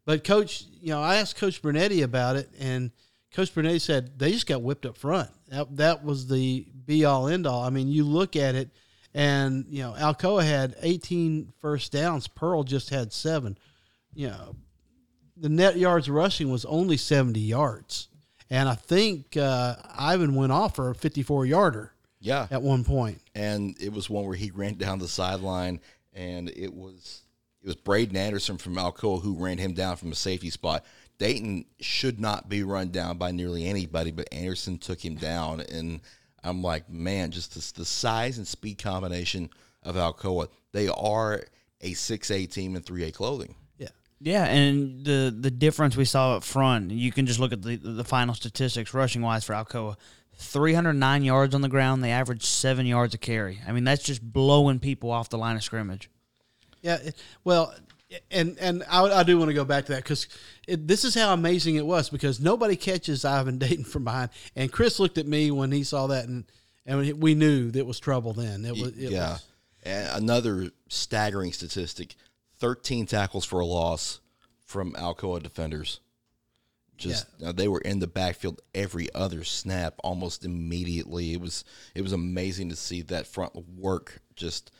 [0.04, 2.92] But coach, you know, I asked Coach Bernetti about it, and
[3.32, 5.30] Coach Bernetti said they just got whipped up front.
[5.48, 7.62] That that was the be all end all.
[7.62, 8.70] I mean, you look at it,
[9.14, 12.28] and you know, Alcoa had 18 first downs.
[12.28, 13.58] Pearl just had seven.
[14.14, 14.56] You know,
[15.36, 18.08] the net yards rushing was only 70 yards,
[18.48, 22.46] and I think uh, Ivan went off for a 54 yarder Yeah.
[22.50, 23.20] at one point.
[23.34, 25.80] and it was one where he ran down the sideline,
[26.14, 27.22] and it was
[27.62, 30.84] it was Braden Anderson from Alcoa who ran him down from a safety spot.
[31.18, 36.00] Dayton should not be run down by nearly anybody, but Anderson took him down, and
[36.44, 39.50] I'm like, man, just this, the size and speed combination
[39.82, 40.48] of Alcoa.
[40.72, 41.44] They are
[41.80, 43.54] a six A team in three A clothing.
[43.78, 43.88] Yeah.
[44.20, 47.76] Yeah, and the the difference we saw up front, you can just look at the
[47.76, 49.96] the final statistics rushing wise for Alcoa.
[50.38, 53.60] 309 yards on the ground, they averaged 7 yards a carry.
[53.66, 56.10] I mean, that's just blowing people off the line of scrimmage.
[56.82, 57.74] Yeah, it- well,
[58.30, 60.28] and and I, I do want to go back to that because
[60.66, 64.30] this is how amazing it was because nobody catches Ivan Dayton from behind.
[64.54, 66.44] And Chris looked at me when he saw that, and
[66.84, 68.32] and we knew that was trouble.
[68.32, 69.38] Then it was it yeah.
[69.84, 72.16] was another staggering statistic
[72.58, 74.20] 13 tackles for a loss
[74.64, 76.00] from Alcoa defenders.
[76.96, 81.34] Just uh, they were in the backfield every other snap almost immediately.
[81.34, 84.70] It was it was amazing to see that front work just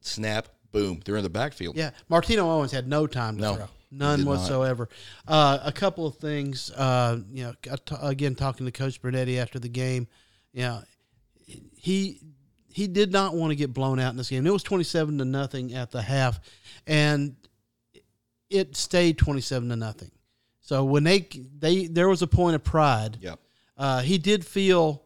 [0.00, 1.76] snap boom they're in the backfield.
[1.76, 1.90] yeah.
[2.08, 4.88] Martino Owens had no time to No, throw, none whatsoever.
[5.26, 6.70] Uh, a couple of things.
[6.70, 7.54] Uh, you know,
[8.02, 10.06] again talking to Coach Bernetti after the game.
[10.52, 10.82] You know,
[11.76, 12.20] he
[12.72, 14.46] he did not want to get blown out in this game.
[14.46, 16.40] It was twenty seven to nothing at the half,
[16.86, 17.36] and
[18.50, 20.10] it stayed twenty seven to nothing.
[20.60, 23.18] So when they they there was a point of pride.
[23.20, 23.34] Yeah.
[23.78, 25.02] Uh, he did feel.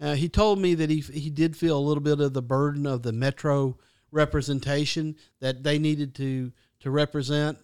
[0.00, 2.86] Uh, he told me that he he did feel a little bit of the burden
[2.86, 3.78] of the Metro
[4.12, 7.58] representation that they needed to to represent,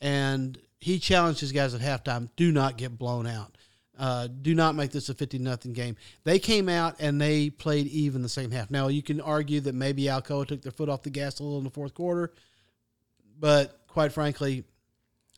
[0.00, 3.56] and he challenged his guys at halftime: do not get blown out.
[3.98, 5.96] Uh, do not make this a fifty nothing game.
[6.24, 8.70] They came out and they played even the second half.
[8.70, 11.58] Now you can argue that maybe Alcoa took their foot off the gas a little
[11.58, 12.32] in the fourth quarter,
[13.40, 14.62] but quite frankly,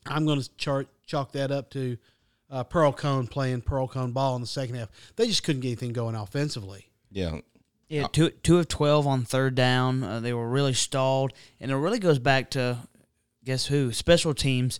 [0.05, 1.97] I'm going to chalk that up to
[2.51, 4.89] uh, Pearl-Cohn playing Pearl-Cohn ball in the second half.
[5.15, 6.85] They just couldn't get anything going offensively.
[7.11, 7.39] Yeah.
[7.91, 10.01] Yeah, two two of twelve on third down.
[10.03, 12.77] Uh, they were really stalled, and it really goes back to
[13.43, 14.79] guess who special teams.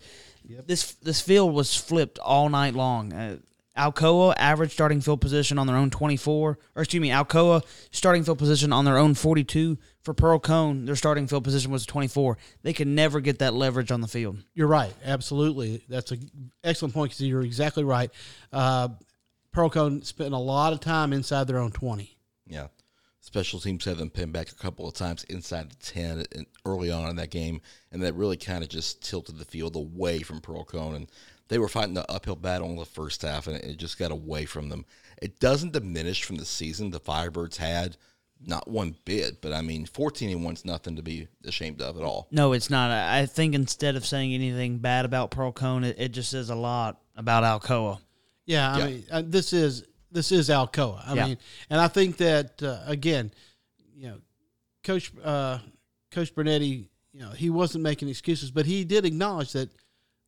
[0.65, 3.11] This this field was flipped all night long.
[3.11, 3.37] Uh,
[3.77, 8.37] Alcoa average starting field position on their own 24, or excuse me, Alcoa starting field
[8.37, 9.77] position on their own 42.
[10.03, 12.37] For Pearl-Cohn, their starting field position was 24.
[12.63, 14.39] They could never get that leverage on the field.
[14.55, 14.91] You're right.
[15.05, 15.83] Absolutely.
[15.87, 18.09] That's an excellent point because you're exactly right.
[18.51, 18.89] Uh,
[19.51, 22.17] Pearl-Cohn spent a lot of time inside their own 20.
[22.47, 22.67] Yeah.
[23.23, 26.89] Special teams had them pinned back a couple of times inside the 10 and early
[26.91, 30.41] on in that game, and that really kind of just tilted the field away from
[30.41, 30.95] Pearl-Cohn.
[30.95, 31.07] And
[31.47, 34.45] they were fighting the uphill battle in the first half, and it just got away
[34.45, 34.85] from them.
[35.21, 37.95] It doesn't diminish from the season the Firebirds had,
[38.43, 42.03] not one bit, but I mean, 14 and 1's nothing to be ashamed of at
[42.03, 42.27] all.
[42.31, 42.89] No, it's not.
[42.89, 46.55] I I think instead of saying anything bad about Pearl-Cohn, it, it just says a
[46.55, 47.99] lot about Alcoa.
[48.47, 48.85] Yeah, I Yeah.
[48.87, 51.01] mean, uh, this is this is Alcoa.
[51.07, 51.25] I Yeah.
[51.27, 51.37] mean,
[51.69, 53.31] and I think that uh, again,
[53.95, 54.17] you know,
[54.83, 55.59] Coach uh,
[56.11, 59.69] Coach Bernetti, you know, he wasn't making excuses, but he did acknowledge that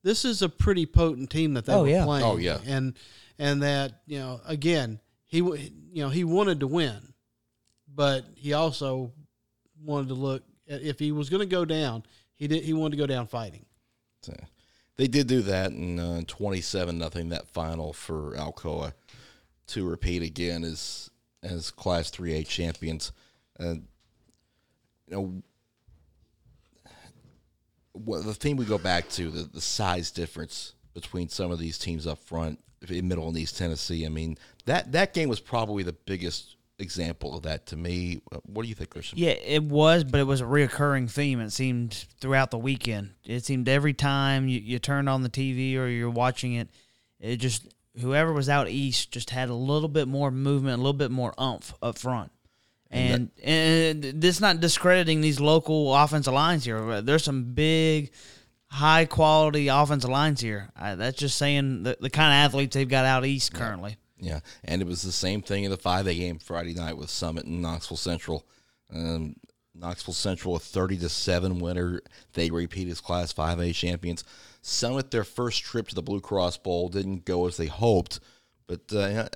[0.04, 2.06] this is a pretty potent team that they Oh, were yeah.
[2.06, 2.26] playing.
[2.26, 2.60] Oh, yeah.
[2.66, 2.94] and
[3.40, 7.14] and that you know, again, he you know he wanted to win,
[7.94, 9.12] but he also
[9.82, 12.04] wanted to look at if he was going to go down,
[12.36, 13.66] he did he wanted to go down fighting.
[14.22, 14.34] So
[14.96, 18.94] they did do that in uh, 27 nothing that final for Alcoa
[19.68, 21.10] to repeat again as
[21.42, 23.12] as Class 3A champions.
[23.60, 23.76] Uh,
[25.08, 25.44] you know,
[27.94, 31.78] what the thing we go back to the, the size difference between some of these
[31.78, 34.06] teams up front in Middle and East Tennessee.
[34.06, 38.22] I mean that that game was probably the biggest example of that to me.
[38.32, 39.18] Uh, What do you think, Christian?
[39.18, 41.40] Yeah, it was, but it was a reoccurring theme.
[41.40, 43.12] It seemed throughout the weekend.
[43.24, 46.70] It seemed every time you, you turned on the TV or you're watching it,
[47.20, 50.94] it just whoever was out east just had a little bit more movement, a little
[50.94, 52.32] bit more umph up front.
[52.90, 57.02] And and this not discrediting these local offensive lines here.
[57.02, 58.12] There's some big,
[58.68, 60.70] high quality offensive lines here.
[60.80, 63.98] That's just saying the, the kind of athletes they've got out east currently.
[64.20, 67.46] Yeah, and it was the same thing in the 5A game Friday night with Summit
[67.46, 68.46] and Knoxville Central.
[68.94, 69.36] Um,
[69.76, 72.00] Knoxville Central a 30 to 7 winner.
[72.34, 74.24] They repeat as Class 5A champions.
[74.66, 78.20] Summit, their first trip to the Blue Cross Bowl, didn't go as they hoped,
[78.66, 79.28] but uh,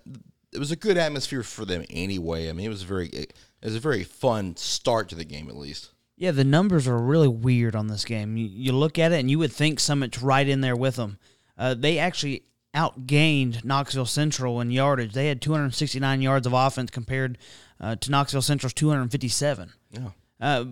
[0.54, 2.50] it was a good atmosphere for them anyway.
[2.50, 5.58] I mean, it was very it was a very fun start to the game, at
[5.58, 5.92] least.
[6.16, 8.38] Yeah, the numbers are really weird on this game.
[8.38, 11.20] You, you look at it and you would think Summit's right in there with them.
[11.58, 15.14] Uh, they actually outgained Knoxville Central in yardage.
[15.14, 17.38] They had 269 yards of offense compared
[17.80, 19.74] uh, to Knoxville Central's 257.
[19.92, 20.10] Yeah.
[20.40, 20.66] Uh,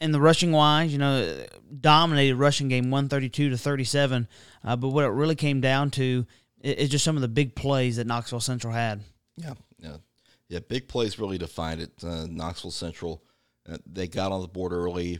[0.00, 1.44] in the rushing wise, you know,
[1.80, 4.26] dominated rushing game 132 to 37.
[4.64, 6.26] Uh, but what it really came down to
[6.62, 9.00] is just some of the big plays that Knoxville Central had.
[9.36, 9.96] Yeah, yeah,
[10.48, 10.58] yeah.
[10.60, 11.92] Big plays really defined it.
[12.02, 13.22] Uh, Knoxville Central,
[13.70, 15.18] uh, they got on the board early,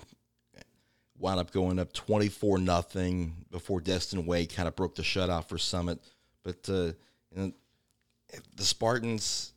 [1.19, 5.49] wound up going up twenty four nothing before Destin Wade kind of broke the shutout
[5.49, 5.99] for Summit.
[6.43, 6.93] But uh,
[7.35, 7.53] you know,
[8.55, 9.53] the Spartans,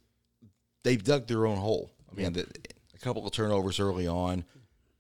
[0.84, 1.92] they've dug their own hole.
[2.12, 2.48] I mean, the,
[2.94, 4.46] a couple of turnovers early on,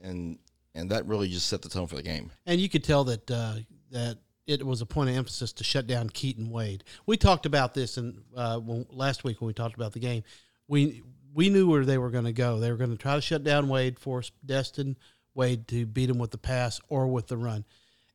[0.03, 0.37] and
[0.75, 2.31] and that really just set the tone for the game.
[2.45, 3.55] And you could tell that uh,
[3.91, 6.83] that it was a point of emphasis to shut down Keaton Wade.
[7.05, 10.23] We talked about this in uh, when, last week when we talked about the game.
[10.67, 11.01] We
[11.33, 12.59] we knew where they were going to go.
[12.59, 14.97] They were going to try to shut down Wade, force Destin
[15.33, 17.65] Wade to beat him with the pass or with the run,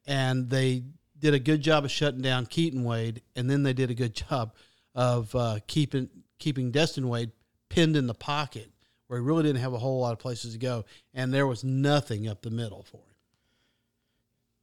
[0.06, 0.84] and they
[1.18, 4.14] did a good job of shutting down Keaton Wade, and then they did a good
[4.14, 4.54] job
[4.94, 7.32] of uh, keeping keeping Destin Wade
[7.68, 8.70] pinned in the pocket
[9.08, 11.64] where he really didn't have a whole lot of places to go, and there was
[11.64, 13.02] nothing up the middle for him.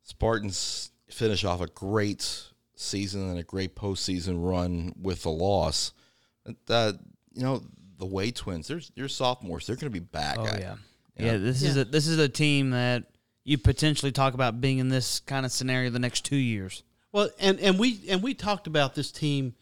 [0.04, 2.44] Spartans finish off a great
[2.76, 5.94] season and a great postseason run with a loss.
[6.70, 6.94] Uh,
[7.34, 7.64] you know,
[7.98, 9.66] the Wade twins, they're, they're sophomores.
[9.66, 10.38] They're going to be back.
[10.40, 10.76] Oh I- yeah,
[11.18, 11.38] yeah.
[11.38, 13.06] this is a this is a team that
[13.44, 16.84] you potentially talk about being in this kind of scenario the next two years.
[17.12, 19.56] Well, and and we and we talked about this team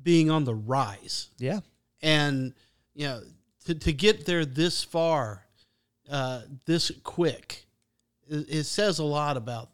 [0.00, 1.60] being on the rise, Yeah,
[2.02, 2.54] and
[2.94, 3.22] you know
[3.64, 5.44] to to get there this far,
[6.10, 7.64] uh, this quick,
[8.28, 9.70] it, it says a lot about.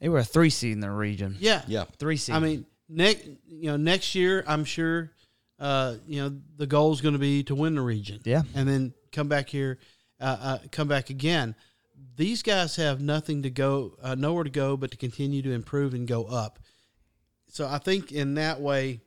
[0.00, 1.36] they were a three seed in the region.
[1.38, 1.84] Yeah, Yeah.
[1.98, 2.34] three seed.
[2.34, 5.10] I mean, next you know next year, I'm sure,
[5.58, 8.20] uh, you know the goal is going to be to win the region.
[8.24, 8.42] Yeah.
[8.54, 9.78] and then come back here,
[10.20, 11.54] uh, uh, come back again.
[12.16, 15.94] These guys have nothing to go, uh, nowhere to go, but to continue to improve
[15.94, 16.58] and go up.
[17.48, 19.00] So I think in that way,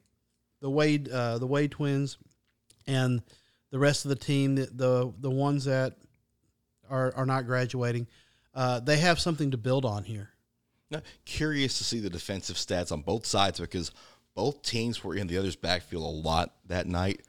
[0.61, 2.17] the Wade, uh, the Wade twins,
[2.85, 3.21] and
[3.71, 5.97] the rest of the team, the the, the ones that
[6.89, 8.07] are are not graduating,
[8.53, 10.29] uh, they have something to build on here.
[10.89, 13.91] Now, curious to see the defensive stats on both sides because
[14.35, 17.21] both teams were in the other's backfield a lot that night.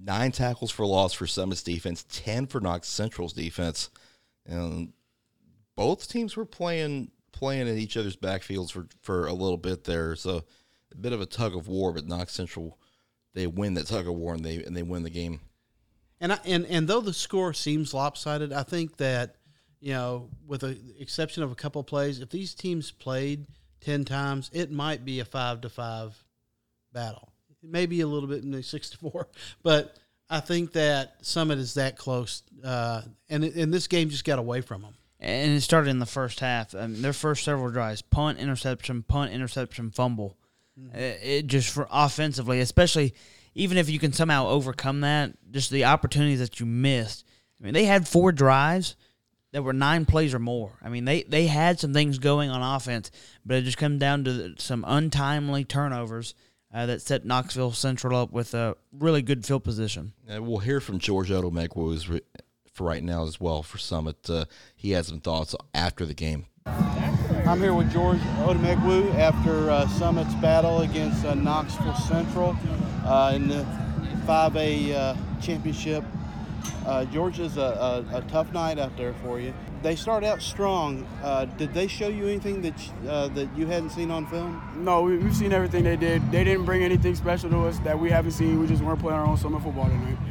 [0.00, 3.90] Nine tackles for loss for Summit's defense, 10 for Knox Central's defense.
[4.46, 4.92] And
[5.74, 10.14] both teams were playing playing in each other's backfields for, for a little bit there.
[10.14, 10.44] So
[10.92, 12.78] a bit of a tug of war, but Knox Central
[13.34, 15.40] they win that tug of war and they and they win the game.
[16.20, 19.36] And I, and and though the score seems lopsided, I think that
[19.80, 23.46] you know, with the exception of a couple of plays, if these teams played
[23.80, 26.16] ten times, it might be a five to five
[26.92, 27.32] battle.
[27.62, 29.28] Maybe a little bit in the six to four,
[29.62, 29.96] but
[30.30, 34.60] I think that Summit is that close, uh, and and this game just got away
[34.60, 34.94] from them.
[35.20, 36.74] and it started in the first half.
[36.74, 40.36] Um, their first several drives: punt, interception, punt, interception, fumble.
[40.94, 43.14] It, it just for offensively, especially
[43.54, 47.24] even if you can somehow overcome that, just the opportunities that you missed.
[47.60, 48.96] I mean, they had four drives
[49.52, 50.78] that were nine plays or more.
[50.82, 53.10] I mean, they they had some things going on offense,
[53.44, 56.34] but it just come down to some untimely turnovers
[56.72, 60.12] uh, that set Knoxville Central up with a really good field position.
[60.26, 62.20] And we'll hear from George Odomekwo who's re-
[62.72, 64.28] for right now as well for Summit.
[64.28, 64.44] Uh,
[64.76, 66.46] he had some thoughts after the game.
[66.66, 72.54] I'm here with George Odemegwu after uh, Summit's battle against uh, Knoxville Central
[73.08, 73.66] uh, in the
[74.26, 76.04] 5A uh, championship.
[76.86, 79.54] Uh, George is a, a, a tough night out there for you.
[79.82, 81.06] They start out strong.
[81.22, 82.74] Uh, did they show you anything that
[83.06, 84.60] uh, that you hadn't seen on film?
[84.76, 86.30] No, we, we've seen everything they did.
[86.32, 88.60] They didn't bring anything special to us that we haven't seen.
[88.60, 90.18] We just weren't playing our own summer football tonight.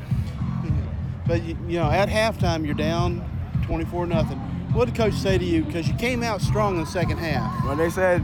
[1.27, 3.21] But you, you know, at halftime you're down
[3.63, 4.37] 24 nothing.
[4.71, 5.63] What did coach say to you?
[5.65, 7.65] Because you came out strong in the second half.
[7.65, 8.23] Well, they said,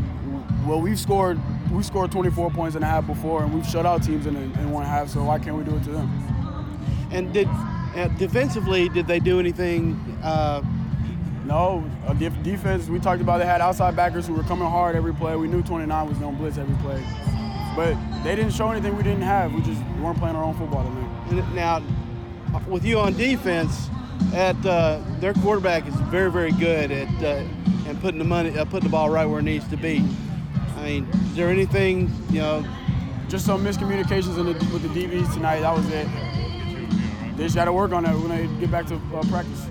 [0.65, 1.37] well, we've scored
[1.73, 4.71] we scored 24 points in a half before, and we've shut out teams in, in
[4.71, 5.09] one half.
[5.09, 6.09] So why can't we do it to them?
[7.11, 9.93] And did uh, defensively did they do anything?
[10.23, 10.61] Uh,
[11.45, 12.87] No, uh, def- defense.
[12.87, 15.35] We talked about they had outside backers who were coming hard every play.
[15.35, 17.03] We knew 29 was going to blitz every play,
[17.75, 19.53] but they didn't show anything we didn't have.
[19.53, 21.53] We just weren't playing our own football tonight.
[21.53, 21.83] Now,
[22.67, 23.89] with you on defense,
[24.33, 27.43] at uh, their quarterback is very, very good at uh,
[27.87, 30.01] and putting the money, uh, putting the ball right where it needs to be.
[30.83, 32.65] I mean, is there anything you know?
[33.29, 35.61] Just some miscommunications in the, with the DBs tonight.
[35.61, 36.07] That was it.
[37.37, 39.63] They just got to work on that when they get back to uh, practice.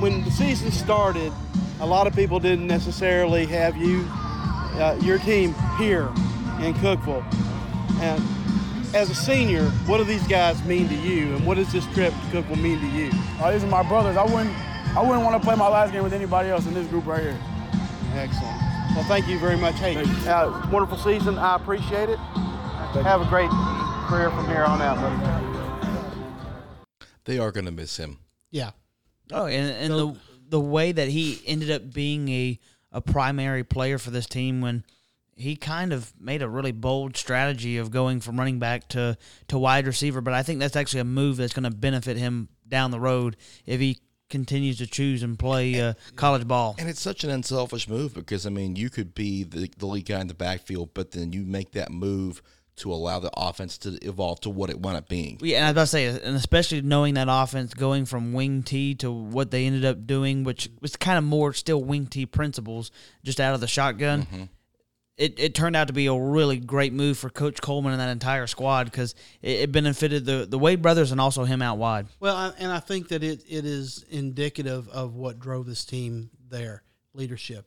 [0.00, 1.32] When the season started,
[1.80, 6.06] a lot of people didn't necessarily have you, uh, your team here
[6.62, 7.22] in Cookeville.
[8.00, 8.24] And
[8.96, 12.14] as a senior, what do these guys mean to you, and what does this trip
[12.14, 13.10] to Cookeville mean to you?
[13.38, 14.16] Oh, these are my brothers.
[14.16, 14.56] I wouldn't,
[14.96, 17.22] I wouldn't want to play my last game with anybody else in this group right
[17.22, 17.38] here.
[18.14, 18.67] Excellent.
[18.98, 19.78] Well, thank you very much.
[19.78, 19.96] Hey,
[20.28, 21.38] uh, wonderful season.
[21.38, 22.18] I appreciate it.
[22.18, 23.48] Have a great
[24.08, 25.14] career from here on out, buddy.
[27.24, 28.18] They are going to miss him.
[28.50, 28.72] Yeah.
[29.30, 30.16] Oh, and, and the
[30.48, 32.58] the way that he ended up being a,
[32.90, 34.82] a primary player for this team when
[35.36, 39.58] he kind of made a really bold strategy of going from running back to, to
[39.60, 40.20] wide receiver.
[40.20, 43.36] But I think that's actually a move that's going to benefit him down the road
[43.64, 46.76] if he continues to choose and play uh, college ball.
[46.78, 50.06] And it's such an unselfish move because I mean, you could be the, the lead
[50.06, 52.42] guy in the backfield, but then you make that move
[52.76, 55.38] to allow the offense to evolve to what it wound up being.
[55.40, 58.62] Yeah, and I was about to say, and especially knowing that offense going from wing
[58.62, 62.24] T to what they ended up doing, which was kind of more still wing T
[62.24, 62.90] principles,
[63.24, 64.48] just out of the shotgun.
[65.18, 68.08] It, it turned out to be a really great move for Coach Coleman and that
[68.08, 72.06] entire squad because it, it benefited the, the Wade brothers and also him out wide.
[72.20, 76.30] Well, I, and I think that it, it is indicative of what drove this team
[76.48, 77.66] there leadership.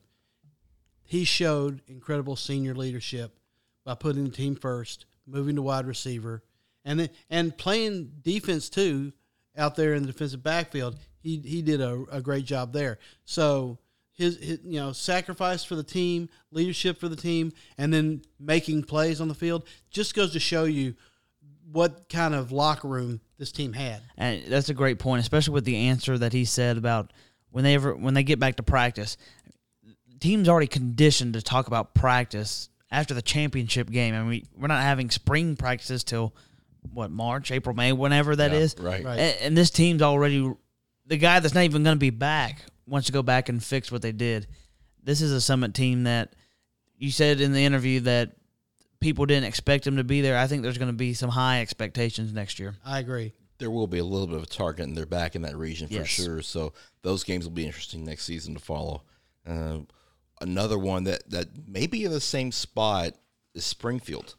[1.04, 3.38] He showed incredible senior leadership
[3.84, 6.42] by putting the team first, moving to wide receiver,
[6.86, 9.12] and then, and playing defense too
[9.58, 10.96] out there in the defensive backfield.
[11.20, 12.98] He he did a, a great job there.
[13.26, 13.78] So
[14.12, 18.84] his, his you know sacrifice for the team, leadership for the team, and then making
[18.84, 20.94] plays on the field just goes to show you
[21.70, 24.00] what kind of locker room this team had.
[24.18, 27.12] And that's a great point, especially with the answer that he said about
[27.50, 29.16] when they ever when they get back to practice.
[30.20, 34.14] Teams already conditioned to talk about practice after the championship game.
[34.14, 36.32] I mean, we, we're not having spring practices till
[36.92, 38.76] what March, April, May, whenever that Yeah, is.
[38.78, 39.04] right.
[39.04, 39.18] Right.
[39.18, 40.48] And, and this team's already
[41.06, 43.90] the guy that's not even going to be back wants to go back and fix
[43.90, 44.46] what they did.
[45.02, 46.34] This is a Summit team that
[46.98, 48.32] you said in the interview that
[49.00, 50.36] people didn't expect them to be there.
[50.36, 52.74] I think there's going to be some high expectations next year.
[52.84, 53.32] I agree.
[53.56, 55.88] There will be a little bit of a target and they're back in that region
[55.88, 56.08] for Yes.
[56.08, 56.42] sure.
[56.42, 59.04] So those games will be interesting next season to follow.
[59.48, 59.78] Uh,
[60.42, 63.14] another one that, that may be in the same spot
[63.54, 64.36] is Springfield.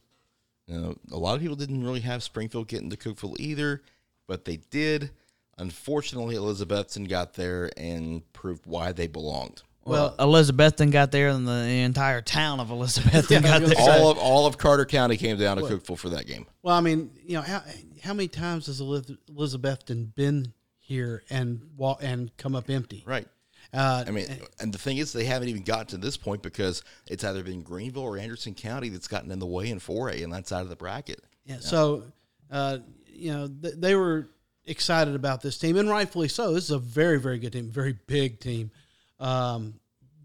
[0.67, 3.81] You know, a lot of people didn't really have Springfield get into Cookeville either,
[4.27, 5.09] but they did.
[5.57, 9.61] Unfortunately, Elizabethton got there and proved why they belonged.
[9.85, 13.75] Well, Elizabethton got there, and the, the entire town of Elizabethton got there.
[13.77, 16.45] All of all of Carter County came down to Cookeville for that game.
[16.61, 17.61] Well, I mean, you know, how
[18.01, 23.03] how many times has Eliz- Elizabethton been here and wa- and come up empty?
[23.05, 23.27] Right.
[23.73, 24.27] Uh, I mean,
[24.59, 27.63] and the thing is, they haven't even gotten to this point because it's either been
[27.63, 30.69] Greeneville or Anderson County that's gotten in the way in 4A, and that's out of
[30.69, 31.21] the bracket.
[31.45, 31.57] Yeah.
[31.59, 32.03] So,
[32.51, 32.77] uh,
[33.07, 34.29] you know, th- they were
[34.65, 36.53] excited about this team, and rightfully so.
[36.53, 38.71] This is a very, very good team, very big team.
[39.19, 39.75] Um,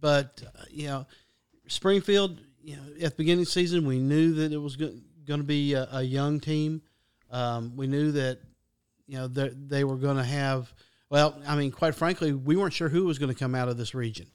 [0.01, 1.07] but uh, you know,
[1.67, 5.03] Springfield, you know, at the beginning of the season, we knew that it was going
[5.27, 6.83] to be a, a young team.
[7.31, 8.39] Um, we knew that
[9.07, 10.73] you know they they were going to have.
[11.11, 13.77] Well, I mean, quite frankly, we weren't sure who was going to come out of
[13.77, 14.27] this region,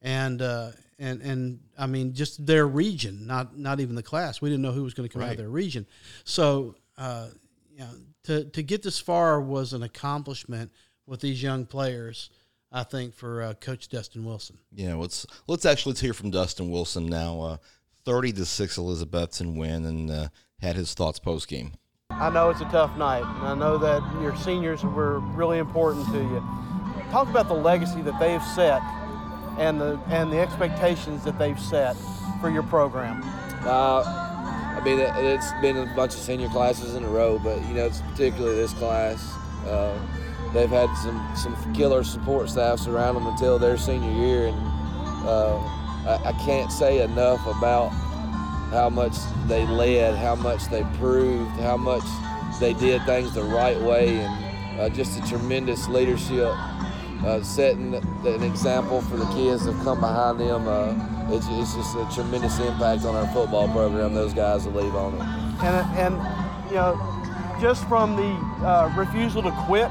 [0.00, 4.40] and uh, and and I mean, just their region, not not even the class.
[4.40, 5.86] We didn't know who was going to come out of their region.
[6.24, 7.28] So, uh,
[7.70, 7.90] you know,
[8.24, 10.72] to to get this far was an accomplishment
[11.06, 12.30] with these young players.
[12.72, 14.58] I think for uh, Coach Dustin Wilson.
[14.72, 17.40] Yeah, let's let's actually let's hear from Dustin Wilson now.
[17.40, 17.56] Uh,
[18.04, 20.28] Thirty to six, Elizabethton win, and uh,
[20.60, 21.72] had his thoughts post game.
[22.10, 26.06] I know it's a tough night, and I know that your seniors were really important
[26.08, 26.44] to you.
[27.10, 28.82] Talk about the legacy that they've set
[29.58, 31.96] and the and the expectations that they've set
[32.42, 33.22] for your program.
[33.64, 34.23] Uh, I
[34.84, 37.86] mean, it- it's been a bunch of senior classes in a row, but you know,
[37.86, 39.18] it's particularly this class.
[39.68, 39.92] Uh,
[40.52, 44.56] they've had some some killer support staffs around them until their senior year, and
[45.26, 45.56] uh,
[46.06, 47.88] I, I can't say enough about
[48.70, 49.14] how much
[49.48, 52.04] they led, how much they proved, how much
[52.60, 56.52] they did things the right way, and uh, just a tremendous leadership,
[57.24, 60.66] uh, setting an example for the kids that come behind them.
[60.66, 60.94] Uh,
[61.30, 64.14] it's, it's just a tremendous impact on our football program.
[64.14, 65.20] Those guys will leave on it.
[65.64, 66.96] And and you know,
[67.60, 69.90] just from the uh, refusal to quit,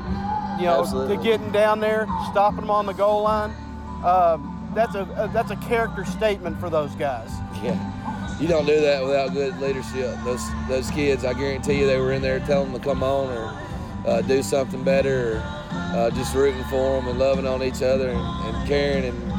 [0.60, 1.18] you know, Absolutely.
[1.18, 3.52] to getting down there, stopping them on the goal line.
[4.04, 7.30] Um, that's a, a that's a character statement for those guys.
[7.64, 7.80] Yeah.
[8.40, 10.18] You don't do that without good leadership.
[10.26, 13.30] Those those kids, I guarantee you, they were in there telling them to come on
[13.30, 13.58] or
[14.06, 15.63] uh, do something better, or
[15.96, 19.06] uh, just rooting for them and loving on each other and, and caring.
[19.06, 19.32] And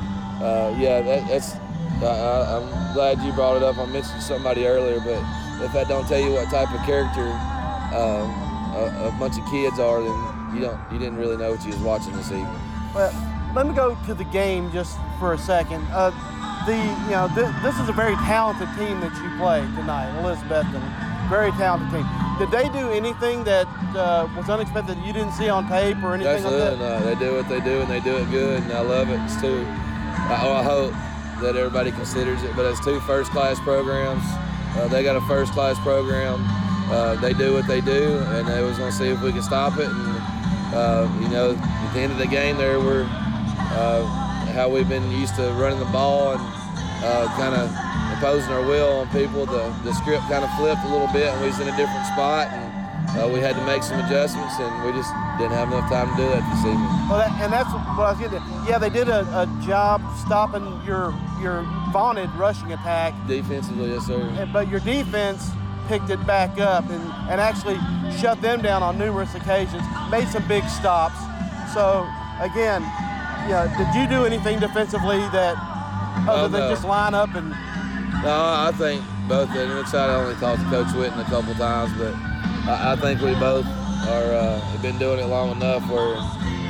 [0.42, 1.54] uh, yeah, that, that's.
[2.02, 3.78] I, I'm glad you brought it up.
[3.78, 5.22] I mentioned somebody earlier, but
[5.64, 7.24] if that don't tell you what type of character
[7.94, 8.26] uh,
[8.74, 10.80] a, a bunch of kids are, then you don't.
[10.92, 12.58] You didn't really know what you was watching this evening.
[12.94, 13.12] Well,
[13.54, 15.86] let me go to the game just for a second.
[15.90, 16.10] Uh,
[16.66, 21.13] the you know th- this is a very talented team that you play tonight, Elizabethton.
[21.34, 22.06] Very talented team.
[22.38, 23.66] Did they do anything that
[23.96, 26.78] uh, was unexpected that you didn't see on tape or anything like that?
[26.78, 27.02] not.
[27.02, 29.18] They do what they do and they do it good, and I love it.
[29.24, 29.66] It's two.
[29.66, 30.92] I, I hope
[31.42, 34.22] that everybody considers it, but it's two first-class programs.
[34.76, 36.38] Uh, they got a first-class program.
[36.88, 39.76] Uh, they do what they do, and they was gonna see if we could stop
[39.78, 39.88] it.
[39.88, 40.16] And
[40.72, 43.08] uh, you know, at the end of the game, there we're
[43.74, 44.06] uh,
[44.54, 46.42] how we've been used to running the ball and
[47.02, 47.83] uh, kind of
[48.24, 49.44] imposing our will on people.
[49.44, 52.06] The the script kind of flipped a little bit, and we was in a different
[52.06, 55.90] spot, and uh, we had to make some adjustments, and we just didn't have enough
[55.90, 56.88] time to do that this evening.
[57.08, 58.68] Well, that, and that's what I was getting at.
[58.68, 61.12] Yeah, they did a, a job stopping your
[61.42, 61.62] your
[61.92, 64.16] vaunted rushing attack, Defensively, yes, sir.
[64.40, 65.50] and- but your defense
[65.86, 67.76] picked it back up and, and actually
[68.18, 71.18] shut them down on numerous occasions, made some big stops.
[71.74, 72.08] So,
[72.40, 72.80] again,
[73.52, 75.56] yeah, did you do anything defensively that,
[76.26, 76.70] other Oh, than no.
[76.70, 77.52] just line up and
[78.22, 79.50] No, I think both.
[79.50, 82.14] And it's I only talked to Coach Witten a couple times, but
[82.68, 83.66] I, I think we both
[84.08, 86.16] are uh, have been doing it long enough where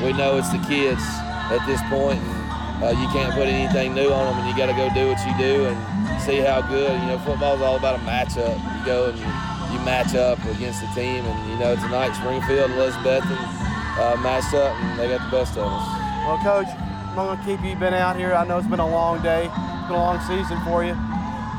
[0.03, 1.03] we know it's the kids
[1.51, 4.67] at this point, and uh, you can't put anything new on them, and you got
[4.67, 6.91] to go do what you do and see how good.
[7.01, 8.55] You know, football's all about a matchup.
[8.55, 9.27] You go and you,
[9.73, 13.65] you match up against the team, and you know tonight Springfield, Elizabeth, and
[13.99, 15.87] uh, matched up, and they got the best of us.
[16.27, 16.69] Well, Coach,
[17.17, 17.77] I'm to keep you.
[17.77, 18.35] Been out here.
[18.35, 19.47] I know it's been a long day.
[19.47, 20.97] It's been a long season for you.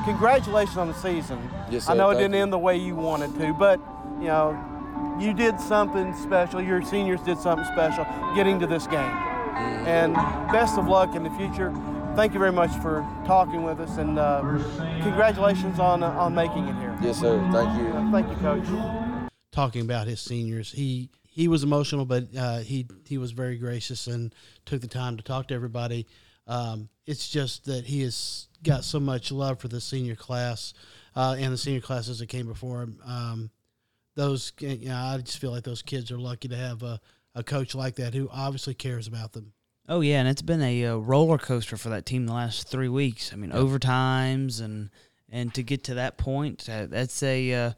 [0.06, 1.50] Congratulations on the season.
[1.70, 1.92] Yes, sir.
[1.92, 1.98] I sir.
[1.98, 2.42] know it Thank didn't you.
[2.44, 3.80] end the way you wanted to, but
[4.20, 6.62] you know, you did something special.
[6.62, 9.00] Your seniors did something special getting to this game.
[9.00, 9.88] Mm-hmm.
[9.88, 10.14] And
[10.52, 11.74] best of luck in the future.
[12.16, 14.42] Thank you very much for talking with us, and uh,
[15.02, 16.98] congratulations on uh, on making it here.
[17.02, 17.38] Yes, sir.
[17.52, 18.12] Thank you.
[18.12, 19.30] Thank you, Coach.
[19.52, 20.72] talking about his seniors.
[20.72, 24.34] He he was emotional, but uh, he he was very gracious and
[24.66, 26.08] took the time to talk to everybody.
[26.48, 30.74] Um, it's just that he has got so much love for the senior class
[31.16, 33.00] uh, and the senior classes that came before him.
[33.06, 33.50] Um,
[34.16, 37.00] those, you know, I just feel like those kids are lucky to have a,
[37.34, 39.54] a coach like that who obviously cares about them.
[39.88, 42.90] Oh yeah, and it's been a uh, roller coaster for that team the last three
[42.90, 43.32] weeks.
[43.32, 44.90] I mean, overtimes and
[45.30, 47.72] and to get to that point, uh, that's a uh,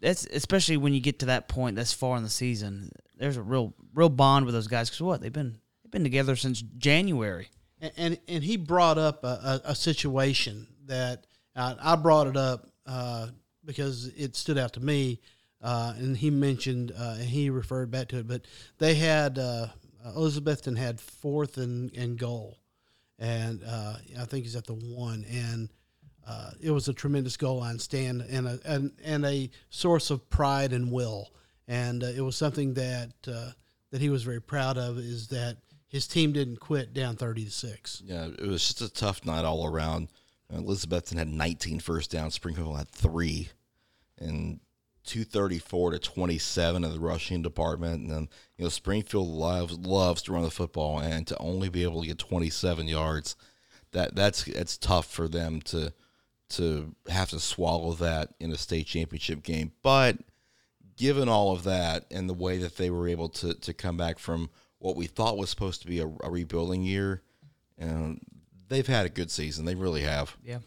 [0.00, 2.90] that's especially when you get to that point that's far in the season.
[3.16, 6.34] There's a real real bond with those guys because what they've been they've been together
[6.34, 7.48] since January.
[7.80, 11.26] And and, and he brought up a, a, a situation that
[11.56, 13.28] uh, I brought it up uh,
[13.64, 15.20] because it stood out to me,
[15.62, 18.28] uh, and he mentioned uh, and he referred back to it.
[18.28, 18.42] But
[18.78, 19.68] they had uh,
[20.06, 22.58] Elizabethton had fourth and, and goal,
[23.18, 25.68] and uh, I think he's at the one, and
[26.60, 30.72] it was a tremendous goal line stand and a and, and a source of pride
[30.72, 31.32] and will,
[31.66, 35.56] and it was something that that he was very proud of is that
[35.90, 38.00] his team didn't quit down thirty to six.
[38.04, 40.08] Yeah, it was just a tough night all around.
[40.52, 42.34] Elizabethton had 19 first downs.
[42.34, 43.50] Springfield had three,
[44.18, 44.60] and
[45.04, 48.02] 234 to 27 in the rushing department.
[48.02, 51.82] And then you know Springfield loves loves to run the football, and to only be
[51.82, 53.34] able to get 27 yards,
[53.90, 55.92] that that's it's tough for them to
[56.50, 59.72] to have to swallow that in a state championship game.
[59.82, 60.18] But
[60.96, 64.18] given all of that and the way that they were able to to come back
[64.18, 64.50] from
[64.80, 67.22] what we thought was supposed to be a, a rebuilding year,
[67.78, 68.20] and
[68.68, 69.64] they've had a good season.
[69.64, 70.36] They really have.
[70.44, 70.58] Yeah.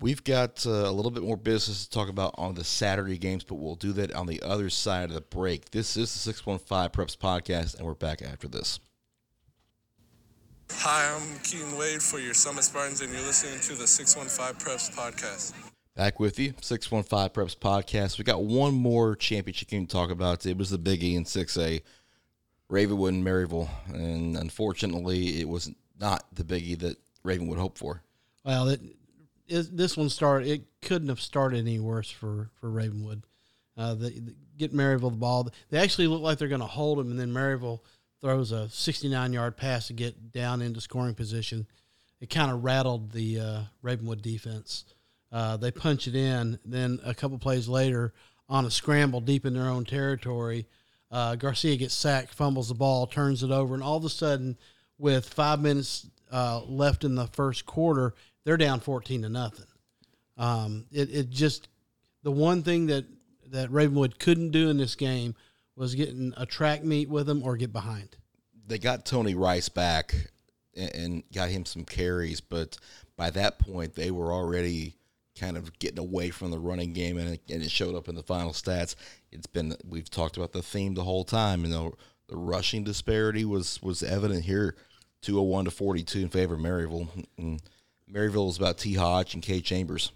[0.00, 3.44] We've got uh, a little bit more business to talk about on the Saturday games,
[3.44, 5.70] but we'll do that on the other side of the break.
[5.70, 8.80] This is the 615 Preps Podcast, and we're back after this.
[10.72, 14.90] Hi, I'm Keaton Wade for your Summit Spartans, and you're listening to the 615 Preps
[14.94, 15.52] Podcast.
[16.00, 18.16] Back with you, 615 Preps Podcast.
[18.16, 20.46] We got one more championship game to talk about.
[20.46, 21.82] It was the Big E in 6A,
[22.70, 23.68] Ravenwood and Maryville.
[23.92, 25.70] And unfortunately, it was
[26.00, 28.02] not the Big E that Ravenwood hoped for.
[28.46, 28.80] Well, it,
[29.46, 30.48] it, this one started.
[30.48, 33.24] It couldn't have started any worse for for Ravenwood.
[33.76, 34.22] Uh, they,
[34.56, 35.50] get Maryville the ball.
[35.68, 37.80] They actually look like they're going to hold him, and then Maryville
[38.22, 41.66] throws a 69 yard pass to get down into scoring position.
[42.22, 44.86] It kind of rattled the uh, Ravenwood defense.
[45.32, 46.58] Uh, they punch it in.
[46.64, 48.12] Then a couple plays later,
[48.48, 50.66] on a scramble deep in their own territory,
[51.10, 54.56] uh, Garcia gets sacked, fumbles the ball, turns it over, and all of a sudden,
[54.98, 58.14] with five minutes uh, left in the first quarter,
[58.44, 59.66] they're down 14 to nothing.
[60.36, 61.68] Um, it, it just
[62.22, 63.04] the one thing that
[63.50, 65.34] that Ravenwood couldn't do in this game
[65.74, 68.16] was getting a track meet with them or get behind.
[68.66, 70.14] They got Tony Rice back
[70.76, 72.78] and got him some carries, but
[73.16, 74.94] by that point, they were already
[75.40, 78.14] kind of getting away from the running game, and it, and it showed up in
[78.14, 78.94] the final stats.
[79.32, 81.64] It's been we've talked about the theme the whole time.
[81.64, 81.94] You know,
[82.28, 84.76] the rushing disparity was was evident here,
[85.22, 87.08] two hundred one to forty two in favor of Maryville.
[87.38, 87.60] And
[88.12, 88.94] Maryville is about T.
[88.94, 89.60] Hodge and K.
[89.60, 90.12] Chambers.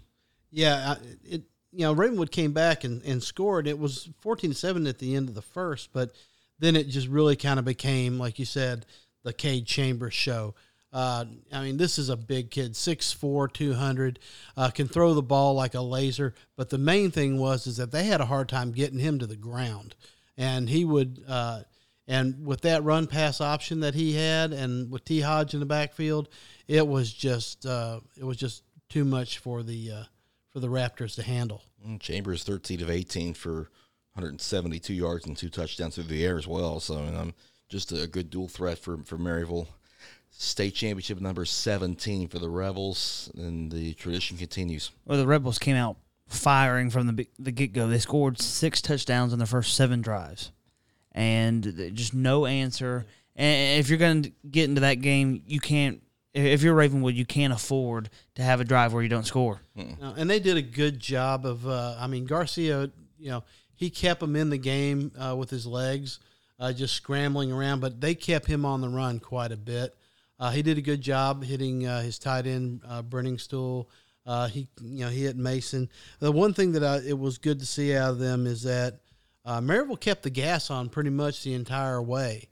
[0.51, 3.67] Yeah, it you know Ravenwood came back and, and scored.
[3.67, 6.11] It was fourteen to seven at the end of the first, but
[6.59, 8.85] then it just really kind of became like you said
[9.23, 10.53] the Cade Chambers show.
[10.93, 14.19] Uh, I mean, this is a big kid, 6'4", 200,
[14.55, 16.33] uh, can throw the ball like a laser.
[16.55, 19.27] But the main thing was is that they had a hard time getting him to
[19.27, 19.95] the ground,
[20.37, 21.23] and he would.
[21.27, 21.61] Uh,
[22.07, 25.65] and with that run pass option that he had, and with T Hodge in the
[25.65, 26.29] backfield,
[26.67, 30.03] it was just uh, it was just too much for the uh,
[30.53, 31.63] for the Raptors to handle.
[31.99, 33.69] Chambers thirteen of eighteen for
[34.15, 36.79] 172 yards and two touchdowns through the air as well.
[36.79, 37.33] So I mean, um,
[37.67, 39.67] just a good dual threat for for Maryville
[40.37, 44.91] state championship number 17 for the Rebels, and the tradition continues.
[45.05, 47.87] Well, the Rebels came out firing from the the get go.
[47.87, 50.51] They scored six touchdowns in their first seven drives,
[51.11, 53.05] and just no answer.
[53.35, 56.01] And if you're going to get into that game, you can't.
[56.33, 59.61] If you're Ravenwood, you can't afford to have a drive where you don't score.
[59.73, 61.65] No, and they did a good job of.
[61.67, 65.65] Uh, I mean, Garcia, you know, he kept them in the game uh, with his
[65.65, 66.19] legs,
[66.59, 69.95] uh, just scrambling around, but they kept him on the run quite a bit.
[70.39, 73.85] Uh, he did a good job hitting uh, his tight end, uh, Brenningstool.
[74.25, 75.89] Uh, he, you know, he hit Mason.
[76.19, 78.99] The one thing that I, it was good to see out of them is that
[79.45, 82.49] uh, Maryville kept the gas on pretty much the entire way.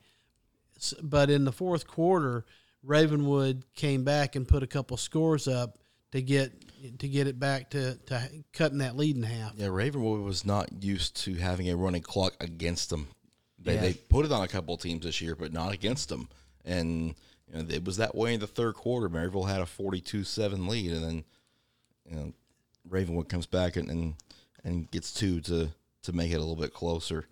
[1.01, 2.45] But in the fourth quarter,
[2.83, 5.77] Ravenwood came back and put a couple scores up
[6.11, 6.51] to get
[6.99, 9.53] to get it back to, to cutting that lead in half.
[9.55, 13.07] Yeah, Ravenwood was not used to having a running clock against them.
[13.57, 13.81] They, Yeah.
[13.81, 16.27] they put it on a couple of teams this year, but not against them.
[16.65, 17.15] And
[17.53, 19.09] you know, it was that way in the third quarter.
[19.09, 21.23] Maryville had a 42-7 lead, and then
[22.09, 22.33] you know,
[22.89, 24.15] Ravenwood comes back and, and
[24.63, 25.69] and gets two to
[26.03, 27.27] to make it a little bit closer.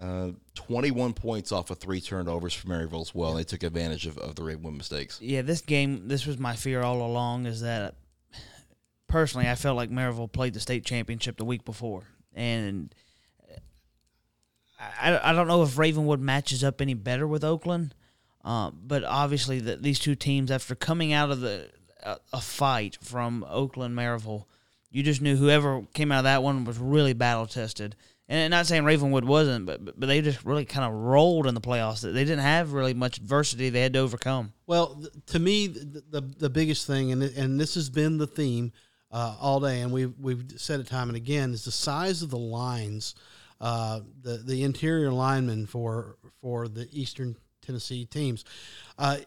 [0.00, 3.32] Uh, 21 points off of three turnovers for Maryville as well.
[3.32, 5.18] They took advantage of, of the Ravenwood mistakes.
[5.22, 7.46] Yeah, this game, this was my fear all along.
[7.46, 7.94] Is that
[9.08, 12.02] personally, I felt like Maryville played the state championship the week before,
[12.34, 12.94] and
[14.78, 17.94] I, I don't know if Ravenwood matches up any better with Oakland.
[18.46, 21.68] Uh, but obviously, that these two teams, after coming out of the
[22.04, 24.44] a, a fight from Oakland Maryville,
[24.88, 27.96] you just knew whoever came out of that one was really battle tested.
[28.28, 31.60] And not saying Ravenwood wasn't, but but they just really kind of rolled in the
[31.60, 32.02] playoffs.
[32.02, 34.52] They didn't have really much adversity they had to overcome.
[34.68, 38.72] Well, to me, the the, the biggest thing, and and this has been the theme
[39.10, 42.30] uh, all day, and we've we've said it time and again, is the size of
[42.30, 43.16] the lines
[43.60, 47.36] uh, the the interior linemen for for the Eastern
[47.66, 48.44] Tennessee teams.
[48.98, 49.18] Uh,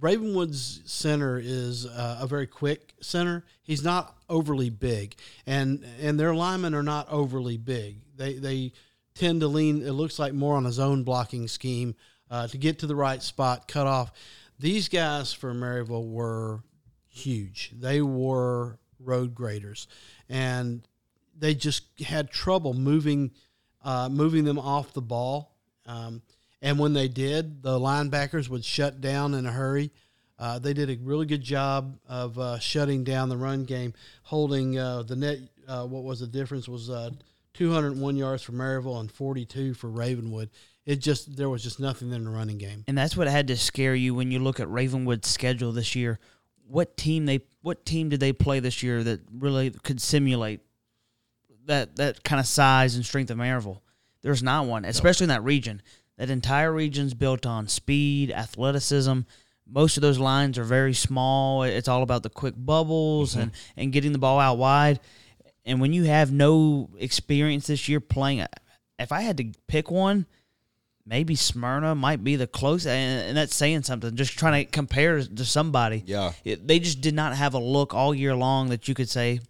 [0.00, 3.44] Ravenwood's center is uh, a very quick center.
[3.62, 5.14] He's not overly big,
[5.46, 8.00] and and their linemen are not overly big.
[8.16, 8.72] They they
[9.14, 9.82] tend to lean.
[9.82, 11.94] It looks like more on a zone blocking scheme
[12.30, 14.12] uh, to get to the right spot, cut off.
[14.58, 16.60] These guys for Maryville were
[17.08, 17.72] huge.
[17.78, 19.86] They were road graders,
[20.28, 20.86] and
[21.38, 23.30] they just had trouble moving
[23.82, 25.54] uh, moving them off the ball.
[25.86, 26.22] Um,
[26.60, 29.90] and when they did, the linebackers would shut down in a hurry.
[30.38, 33.92] Uh, they did a really good job of uh, shutting down the run game,
[34.22, 35.38] holding uh, the net.
[35.66, 36.68] Uh, what was the difference?
[36.68, 37.10] Was uh,
[37.54, 40.50] 201 yards for Maryville and 42 for Ravenwood.
[40.86, 42.84] It just there was just nothing in the running game.
[42.86, 46.18] And that's what had to scare you when you look at Ravenwood's schedule this year.
[46.66, 50.60] What team they what team did they play this year that really could simulate
[51.66, 53.80] that that kind of size and strength of Maryville?
[54.22, 55.82] There's not one, especially in that region.
[56.18, 59.20] That entire region's built on speed, athleticism.
[59.66, 61.62] Most of those lines are very small.
[61.62, 63.42] It's all about the quick bubbles mm-hmm.
[63.42, 65.00] and, and getting the ball out wide.
[65.64, 68.46] And when you have no experience this year playing,
[68.98, 70.26] if I had to pick one,
[71.06, 74.16] maybe Smyrna might be the closest, and, and that's saying something.
[74.16, 76.02] Just trying to compare to somebody.
[76.06, 76.32] Yeah.
[76.44, 79.40] It- they just did not have a look all year long that you could say,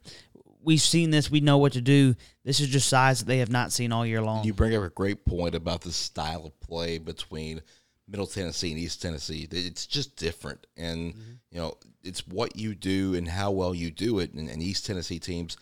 [0.68, 2.14] we've seen this, we know what to do.
[2.44, 4.44] This is just size that they have not seen all year long.
[4.44, 7.62] You bring up a great point about the style of play between
[8.06, 9.48] Middle Tennessee and East Tennessee.
[9.50, 11.32] It's just different, and mm-hmm.
[11.50, 14.34] you know it's what you do and how well you do it.
[14.34, 15.56] And, and East Tennessee teams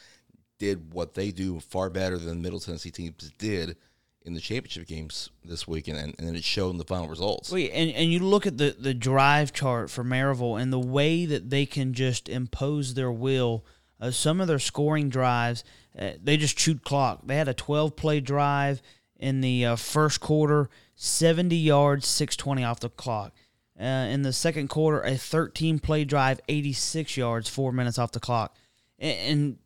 [0.58, 3.76] did what they do far better than Middle Tennessee teams did
[4.24, 7.52] in the championship games this weekend, and, and then it showed in the final results.
[7.52, 11.26] Wait, and, and you look at the, the drive chart for Maryville and the way
[11.26, 13.64] that they can just impose their will.
[14.00, 15.64] Uh, some of their scoring drives,
[15.98, 17.20] uh, they just chewed clock.
[17.24, 18.82] They had a 12 play drive
[19.18, 23.32] in the uh, first quarter, 70 yards, 620 off the clock.
[23.78, 28.20] Uh, in the second quarter, a 13 play drive, 86 yards, four minutes off the
[28.20, 28.54] clock.
[28.98, 29.58] And, and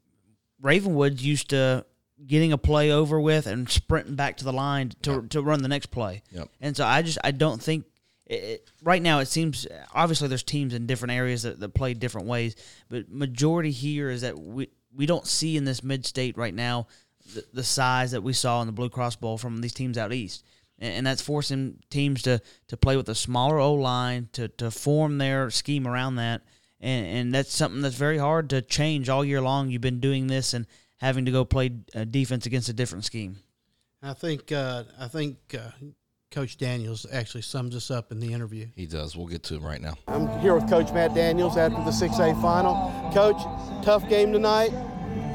[0.60, 1.84] Ravenwood used to
[2.26, 5.68] getting a play over with and sprinting back to the line to, to run the
[5.68, 6.22] next play.
[6.32, 6.48] Yep.
[6.60, 7.84] And so I just I don't think
[8.30, 11.94] it, it- right now it seems obviously there's teams in different areas that, that play
[11.94, 12.56] different ways,
[12.88, 16.86] but majority here is that we we don't see in this mid state right now
[17.34, 20.12] the, the size that we saw in the Blue Cross Bowl from these teams out
[20.12, 20.44] east.
[20.82, 25.18] And, that's forcing teams to, to play with a smaller O line to, to form
[25.18, 26.40] their scheme around that.
[26.80, 29.68] And, and that's something that's very hard to change all year long.
[29.68, 30.66] You've been doing this and
[30.96, 33.36] having to go play uh, defense against a different scheme.
[34.02, 35.70] I think uh, I think uh,
[36.30, 38.68] Coach Daniels actually sums us up in the interview.
[38.76, 39.16] He does.
[39.16, 39.94] We'll get to him right now.
[40.06, 43.10] I'm here with Coach Matt Daniels after the 6A final.
[43.12, 43.42] Coach,
[43.84, 44.70] tough game tonight.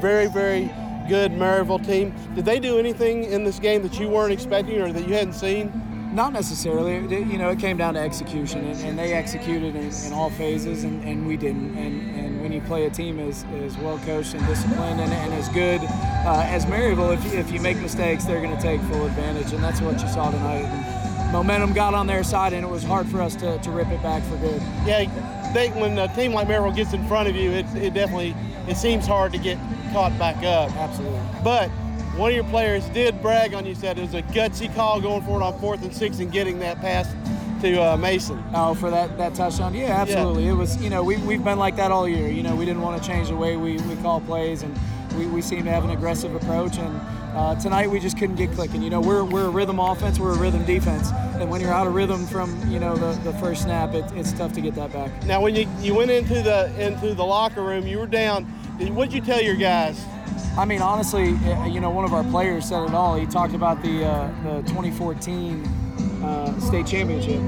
[0.00, 0.70] Very, very
[1.06, 2.14] good Maryville team.
[2.34, 5.34] Did they do anything in this game that you weren't expecting or that you hadn't
[5.34, 5.70] seen?
[6.16, 6.94] Not necessarily.
[6.94, 10.30] It- You know, it came down to execution, and, and they executed in, in all
[10.30, 11.76] phases, and, and we didn't.
[11.76, 15.34] And, and when you play a team as, as well coached and disciplined and, and
[15.34, 18.80] as good uh, as Maryville, if you, if you make mistakes, they're going to take
[18.82, 20.64] full advantage, and that's what you saw tonight.
[20.64, 23.88] And momentum got on their side, and it was hard for us to, to rip
[23.88, 24.62] it back for good.
[24.86, 28.34] Yeah, they, when a team like Maryville gets in front of you, it, it definitely
[28.66, 29.58] it seems hard to get
[29.92, 30.74] caught back up.
[30.76, 31.20] Absolutely.
[31.44, 31.70] But
[32.16, 35.22] one of your players did brag on you, said it was a gutsy call going
[35.22, 37.14] for it on fourth and six and getting that pass
[37.60, 38.42] to uh, Mason.
[38.54, 39.74] Oh, for that, that touchdown?
[39.74, 40.48] Yeah, absolutely.
[40.48, 42.28] It was, you know, we, we've been like that all year.
[42.28, 44.78] You know, we didn't want to change the way we, we call plays, and
[45.18, 46.78] we, we seem to have an aggressive approach.
[46.78, 47.00] And
[47.34, 48.82] uh, tonight we just couldn't get clicking.
[48.82, 51.10] You know, we're, we're a rhythm offense, we're a rhythm defense.
[51.34, 54.32] And when you're out of rhythm from, you know, the, the first snap, it, it's
[54.32, 55.10] tough to get that back.
[55.24, 58.44] Now, when you, you went into the into the locker room, you were down.
[58.94, 60.02] What'd you tell your guys?
[60.56, 63.16] I mean, honestly, uh, you know, one of our players said it all.
[63.16, 65.64] He talked about the uh, the 2014
[66.22, 67.40] uh, state championship,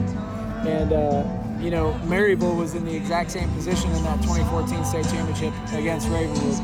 [0.67, 1.25] and uh,
[1.61, 6.09] you know, Maryville was in the exact same position in that 2014 state championship against
[6.09, 6.61] Ravenwood.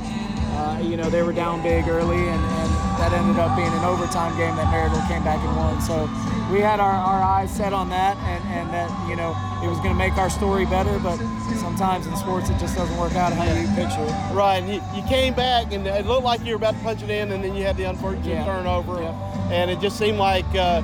[0.54, 2.70] Uh, you know, they were down big early, and, and
[3.02, 5.80] that ended up being an overtime game that Maryville came back and won.
[5.80, 6.06] So
[6.52, 9.30] we had our, our eyes set on that, and, and that you know
[9.64, 10.98] it was going to make our story better.
[10.98, 11.16] But
[11.60, 14.34] sometimes in sports, it just doesn't work out how you picture it.
[14.34, 17.02] Right, and you, you came back, and it looked like you were about to punch
[17.02, 18.44] it in, and then you had the unfortunate Yeah.
[18.44, 19.00] turnover,
[19.52, 20.82] and it just seemed like uh,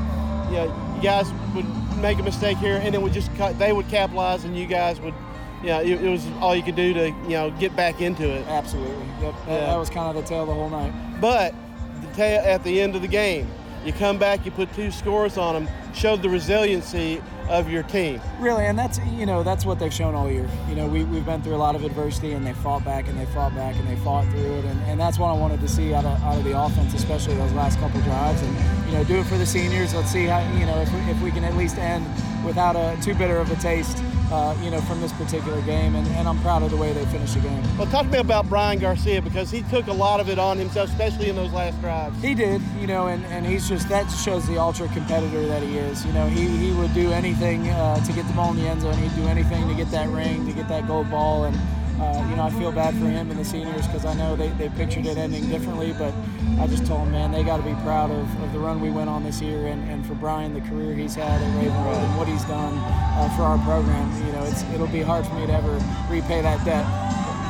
[0.49, 1.67] you, know, you guys would
[1.99, 4.99] make a mistake here, and then would just cut, they would capitalize, and you guys
[5.01, 5.15] would,
[5.63, 8.47] yeah, it, it was all you could do to you know get back into it.
[8.49, 9.35] Absolutely, yep.
[9.47, 9.67] That, Yeah.
[9.67, 10.93] that was kind of the tale the whole night.
[11.21, 11.55] But
[12.01, 13.47] the ta- at the end of the game,
[13.85, 18.21] You come back, you put two scores on them, showed the resiliency of your team.
[18.39, 20.49] Really, and that's you know that's what they've shown all year.
[20.69, 23.19] You know, we we've been through a lot of adversity, and they fought back, and
[23.19, 25.69] they fought back, and they fought through it, and, and that's what I wanted to
[25.69, 29.05] see out of, out of the offense, especially those last couple drives, and you know,
[29.05, 29.95] do it for the seniors.
[29.95, 32.07] Let's see how you know if we, if we can at least end
[32.45, 33.99] without a too bitter of a taste,
[34.31, 37.05] uh, you know, from this particular game, and, and I'm proud of the way they
[37.07, 37.63] finished the game.
[37.77, 40.57] Well, talk to me about Brian Garcia because he took a lot of it on
[40.59, 42.21] himself, especially in those last drives.
[42.23, 45.79] He did, you know, and, and he's just that shows the ultra competitor that he
[45.79, 46.05] is.
[46.07, 48.83] You know, he, he would do anything uh, to get the ball in the end
[48.83, 48.95] zone.
[48.95, 51.57] He'd do anything to get that ring, to get that gold ball, and
[52.01, 54.49] uh, you know, I feel bad for him and the seniors because I know they,
[54.51, 56.15] they pictured it ending differently, but
[56.59, 58.91] I just told him, man, they got to be proud of, of the run we
[58.91, 62.17] went on this year and, and for Brian, the career he's had at Ravenwood and
[62.17, 64.27] what he's done uh, for our program.
[64.27, 65.75] You know, it's, it'll be hard for me to ever
[66.09, 66.87] repay that debt.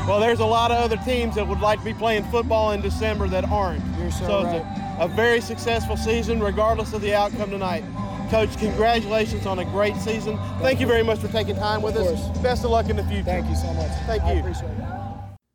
[0.09, 2.81] Well, there's a lot of other teams that would like to be playing football in
[2.81, 3.85] December that aren't.
[3.99, 7.85] You're so, it's a, a very successful season, regardless of the outcome tonight.
[8.31, 10.39] Coach, congratulations on a great season.
[10.61, 12.39] Thank you very much for taking time with us.
[12.39, 13.25] Best of luck in the future.
[13.25, 13.91] Thank you so much.
[14.07, 14.39] Thank I you.
[14.41, 14.85] appreciate it.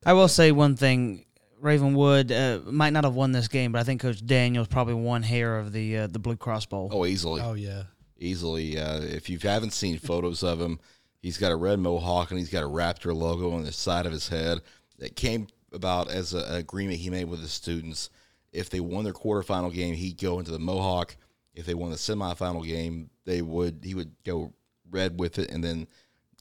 [0.05, 1.26] I will say one thing.
[1.61, 5.23] Ravenwood uh, might not have won this game, but I think Coach Daniels probably won
[5.23, 6.89] hair of the uh, the Blue Cross Bowl.
[6.91, 7.41] Oh, easily.
[7.41, 7.84] Oh yeah.
[8.19, 8.78] Easily.
[8.78, 10.78] Uh, if you haven't seen photos of him,
[11.21, 14.11] he's got a red mohawk and he's got a Raptor logo on the side of
[14.11, 14.59] his head.
[14.99, 18.09] That came about as a, an agreement he made with his students.
[18.51, 21.15] If they won their quarterfinal game, he'd go into the mohawk.
[21.56, 24.53] If they won the semifinal game, they would he would go
[24.91, 25.88] red with it, and then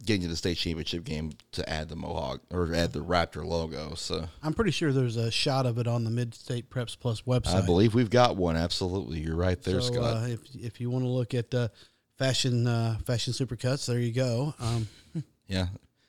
[0.05, 3.95] get into the state championship game to add the mohawk or add the Raptor logo.
[3.95, 7.23] So I'm pretty sure there's a shot of it on the Mid State Preps Plus
[7.23, 7.55] website.
[7.55, 8.57] I believe we've got one.
[8.57, 10.17] Absolutely, you're right there, so, Scott.
[10.17, 11.69] Uh, if if you want to look at uh,
[12.19, 14.55] fashion uh, fashion supercuts, there you go.
[14.61, 14.89] Um,
[15.47, 15.67] Yeah.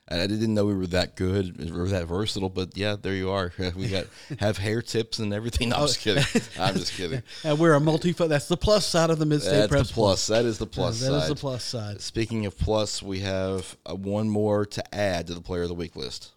[0.08, 3.52] I didn't know we were that good or that versatile, but yeah, there you are.
[3.76, 4.06] We got
[4.40, 5.70] have hair tips and everything.
[5.70, 6.24] No, I'm just kidding.
[6.60, 7.24] I'm just kidding.
[7.44, 8.12] and we're a multi.
[8.12, 10.28] That's the plus side of the Mid State That's the plus.
[10.28, 11.32] That is the plus Yeah, that is side.
[11.32, 12.02] the plus side.
[12.02, 15.76] Speaking of plus, we have uh, one more to add to the player of the
[15.76, 16.32] week list.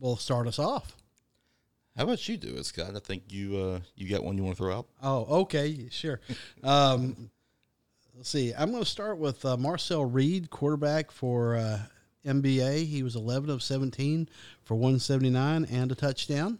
[0.00, 0.96] We'll start us off.
[1.96, 2.96] How about you do it, Scott?
[2.96, 4.86] I think you uh, you got one you want to throw out.
[5.02, 6.20] Oh, okay, sure.
[6.64, 7.30] Um,
[8.16, 8.52] let's see.
[8.52, 11.78] I'm going to start with uh, Marcel Reed, quarterback for uh,
[12.28, 12.86] MBA.
[12.86, 14.28] He was 11 of 17
[14.64, 16.58] for 179 and a touchdown.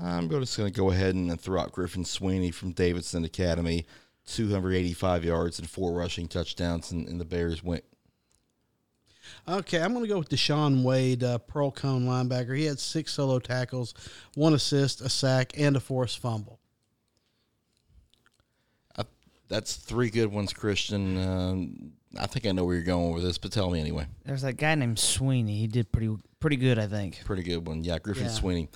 [0.00, 3.86] I'm just going to go ahead and throw out Griffin Sweeney from Davidson Academy,
[4.26, 7.84] 285 yards and four rushing touchdowns, and, and the Bears went.
[9.48, 12.56] Okay, I'm going to go with Deshaun Wade, uh, Pearl-Cohn linebacker.
[12.56, 13.94] He had six solo tackles,
[14.34, 16.58] one assist, a sack, and a forced fumble.
[18.96, 19.04] Uh,
[19.48, 21.18] that's three good ones, Christian.
[21.18, 24.06] Um, I think I know where you're going with this, but tell me anyway.
[24.24, 25.58] There's that guy named Sweeney.
[25.58, 27.20] He did pretty pretty good, I think.
[27.24, 27.84] Pretty good one.
[27.84, 28.30] Yeah, Griffin Yeah.
[28.30, 28.68] Sweeney.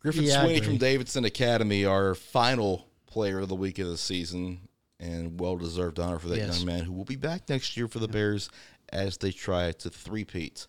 [0.00, 4.68] Griffin Yeah, Sweeney from Davidson Academy, our final player of the week of the season,
[5.00, 6.58] and well deserved honor for that Yes.
[6.58, 8.48] young man who will be back next year for the Bears
[8.90, 10.66] as they try to three-peat.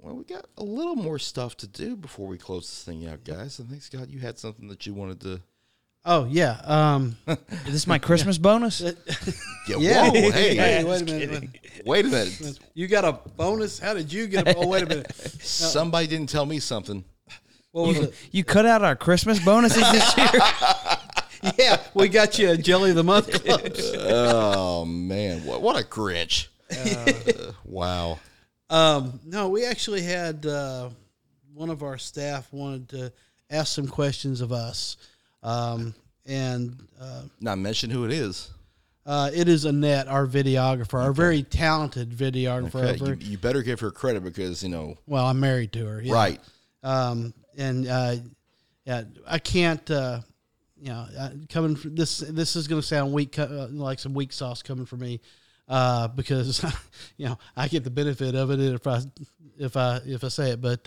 [0.00, 3.24] Well, we got a little more stuff to do before we close this thing out,
[3.24, 3.58] guys.
[3.58, 5.40] I think Scott, you had something that you wanted to.
[6.04, 6.60] Oh yeah.
[6.64, 7.36] Um, Is
[7.72, 8.80] this my Christmas bonus?
[9.66, 10.02] Yeah, Yeah.
[10.10, 11.30] whoa, hey, Hey, wait wait a a minute.
[11.30, 11.50] minute.
[11.86, 12.58] Wait a minute.
[12.74, 13.78] You got a bonus?
[13.78, 14.54] How did you get a?
[14.56, 15.10] Oh, wait a minute.
[15.14, 17.02] Somebody didn't tell me something.
[17.72, 18.14] What was you, it?
[18.30, 21.52] you cut out our Christmas bonuses this year.
[21.58, 23.90] yeah, we got you a Jelly of the Month clubs.
[23.96, 26.48] oh man, what what a Grinch!
[26.70, 28.18] Uh, wow.
[28.68, 30.90] Um, no, we actually had uh,
[31.54, 33.12] one of our staff wanted to
[33.50, 34.96] ask some questions of us,
[35.44, 35.94] um,
[36.26, 38.50] and uh, Not mention who it is.
[39.06, 43.00] uh, it is Annette, our videographer, our very talented videographer.
[43.00, 44.96] Okay, you, you better give her credit because you know.
[45.06, 46.14] well, I'm married to her, yeah.
[46.14, 46.40] Right.
[46.82, 48.16] Um, and uh,
[48.84, 49.88] yeah, I can't.
[49.90, 50.20] Uh,
[50.76, 54.12] you know, uh, coming from this, this is going to sound weak, uh, like some
[54.12, 55.20] weak sauce coming from me,
[55.68, 56.62] uh, because
[57.16, 59.00] you know I get the benefit of it if I
[59.58, 60.86] if I if I say it, but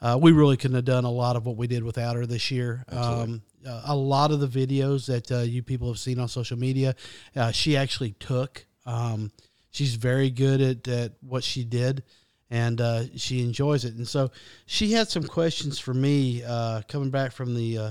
[0.00, 2.50] uh, we really couldn't have done a lot of what we did without her this
[2.50, 2.84] year.
[2.88, 6.58] Um, uh, a lot of the videos that uh, you people have seen on social
[6.58, 6.94] media,
[7.36, 8.64] uh, she actually took.
[8.86, 9.32] Um,
[9.70, 12.02] she's very good at, at what she did
[12.50, 13.94] and uh, she enjoys it.
[13.94, 14.30] And so
[14.66, 17.90] she had some questions for me uh, coming back from the uh,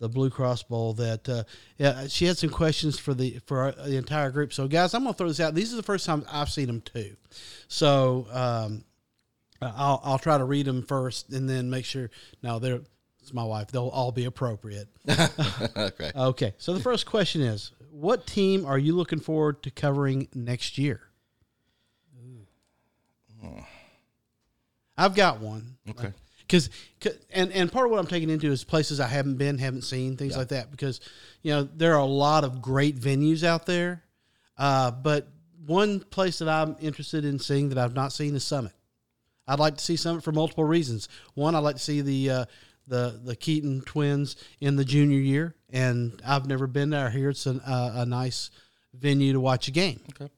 [0.00, 0.94] the Blue Cross Bowl.
[0.94, 1.44] That uh,
[1.78, 4.52] yeah, she had some questions for the for our, the entire group.
[4.52, 5.54] So guys, I'm gonna throw this out.
[5.54, 7.16] These are the first time I've seen them too.
[7.68, 8.84] So um,
[9.76, 12.10] I'll I'll try to read them first and then make sure.
[12.42, 12.80] No, they're
[13.20, 13.68] it's my wife.
[13.68, 14.88] They'll all be appropriate.
[15.08, 16.10] okay.
[16.14, 16.54] Okay.
[16.58, 21.00] So the first question is, what team are you looking forward to covering next year?
[24.96, 25.76] I've got one.
[25.90, 26.12] Okay.
[26.46, 26.70] because
[27.32, 30.16] and and part of what I'm taking into is places I haven't been, haven't seen,
[30.16, 30.38] things Yeah.
[30.38, 30.70] like that.
[30.70, 31.00] Because
[31.42, 34.02] you know there are a lot of great venues out there,
[34.56, 35.28] uh, but
[35.66, 38.72] one place that I'm interested in seeing that I've not seen is Summit.
[39.46, 41.08] I'd like to see Summit for multiple reasons.
[41.34, 42.44] One, I'd like to see the uh,
[42.86, 47.10] the the Keaton twins in the junior year, and I've never been there.
[47.10, 48.50] Here it's an, uh, a nice
[48.92, 50.00] venue to watch a game.
[50.10, 50.32] Okay.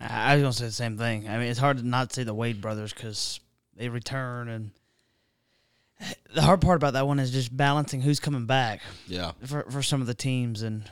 [0.00, 1.28] I I was gonna say the same thing.
[1.28, 3.40] I mean, it's hard to not say the Wade brothers because
[3.76, 4.70] they return, and
[6.34, 8.80] the hard part about that one is just balancing who's coming back.
[9.06, 9.32] Yeah.
[9.44, 10.88] For for some of the teams, and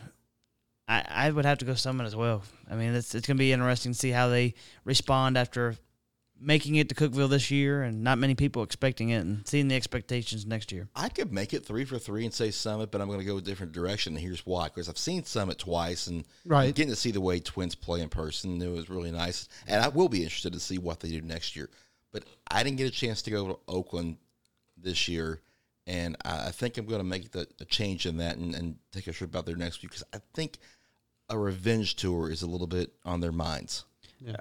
[0.89, 2.43] I I would have to go Summit as well.
[2.71, 5.77] I mean, it's it's gonna be interesting to see how they respond after
[6.41, 9.77] making it to Cookeville this year, and not many people expecting it, and seeing the
[9.77, 10.89] expectations next year.
[10.97, 13.37] I could make it three for three and say Summit, but I'm going to go
[13.37, 14.15] a different direction.
[14.15, 16.75] And here's why: because I've seen Summit twice, and Right.
[16.75, 19.49] getting to see the Wade twins play in person, it was really nice.
[19.67, 21.69] And I will be interested to see what they do next year.
[22.13, 24.17] But I didn't get a chance to go to Oakland
[24.77, 25.41] this year,
[25.87, 28.77] and I I think I'm going to make the, a change in that and, and
[28.93, 30.59] take a trip out there next week because I think
[31.29, 33.85] a revenge tour is a little bit on their minds.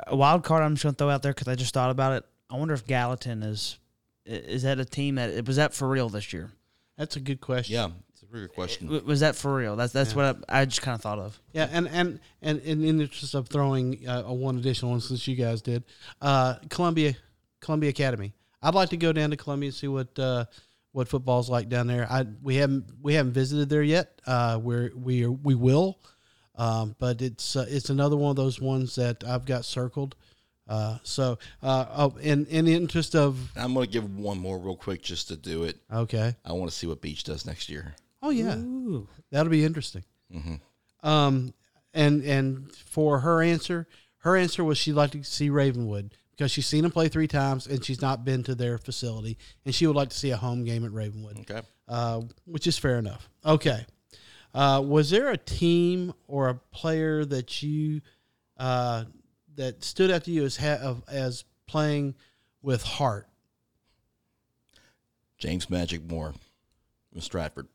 [0.08, 2.26] A wild card I'm just gonna throw out there because I just thought about it.
[2.50, 3.78] I wonder if Gallatin is
[4.26, 6.52] is that a team that was that for real this year?
[6.98, 7.74] That's a good question.
[7.76, 8.88] Yeah, it's a really good question.
[8.88, 9.76] W- Was that for real?
[9.78, 10.16] That's that's Yeah.
[10.34, 11.40] what I, I just kind of thought of.
[11.54, 15.00] Yeah, and and and, and in the interest of throwing uh, a one additional one
[15.02, 15.84] since you guys did,
[16.22, 17.16] uh, Columbia,
[17.62, 18.34] Columbia Academy.
[18.62, 20.44] I'd like to go down to Columbia and see what uh,
[20.92, 22.06] what football's like down there.
[22.12, 24.22] I we haven't we haven't visited there yet.
[24.28, 26.00] Uh, we're we are, we will,
[26.60, 30.16] um, but it's uh, it's another one of those ones that I've got circled.
[30.68, 34.60] Uh, so, uh, oh, in in the interest of I'm going to give one more
[34.60, 35.78] real quick just to do it.
[35.92, 36.36] Okay.
[36.46, 37.96] I want to see what Beech does next year.
[38.22, 38.56] Oh yeah,
[39.32, 40.04] that'll be interesting.
[40.32, 40.60] Mhm.
[41.02, 41.54] Um,
[41.94, 43.88] and and for her answer,
[44.20, 47.66] her answer was she'd like to see Ravenwood because she's seen them play three times
[47.66, 50.66] and she's not been to their facility, and she would like to see a home
[50.66, 51.40] game at Ravenwood.
[51.40, 53.28] Okay, uh, which is fair enough.
[53.46, 53.86] Okay,
[54.54, 58.02] uh, was there a team or a player that you
[58.58, 59.06] uh,
[59.56, 62.16] that stood out to you as ha- as playing
[62.62, 63.28] with heart?
[65.38, 66.34] James Magic Moore
[67.12, 67.68] from Stratford.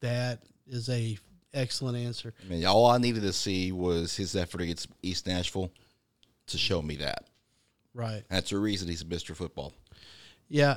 [0.00, 1.18] That is a
[1.54, 2.34] excellent answer.
[2.44, 5.70] I mean, all I needed to see was his effort against East Nashville
[6.48, 7.24] to show me that.
[7.94, 8.22] Right.
[8.28, 9.34] That's the reason he's a Mr.
[9.34, 9.72] Football.
[10.48, 10.76] Yeah,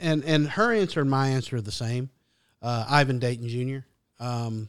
[0.00, 2.10] and and her answer and my answer are the same.
[2.62, 3.86] Uh, Ivan Dayton Jr.
[4.24, 4.68] Um,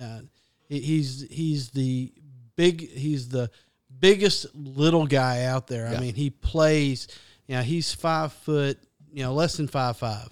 [0.00, 0.20] uh,
[0.68, 2.12] he- he's he's the
[2.56, 3.50] big he's the
[3.98, 5.86] biggest little guy out there.
[5.86, 7.08] I mean, he plays.
[7.46, 8.78] You know, he's five foot.
[9.12, 10.28] You know, less than five five,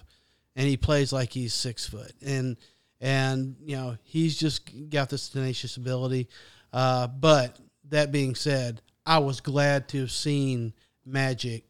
[0.57, 2.13] and he plays like he's six foot.
[2.25, 2.57] And
[3.01, 6.29] and you know, he's just got this tenacious ability.
[6.73, 7.57] Uh, but
[7.91, 10.73] that being said, I was glad to have seen
[11.07, 11.65] Magic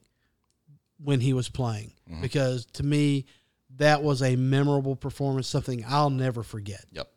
[1.02, 2.22] when he was playing Mhm.
[2.22, 3.26] because to me
[3.76, 6.84] that was a memorable performance, something I'll never forget.
[6.92, 7.10] Yep.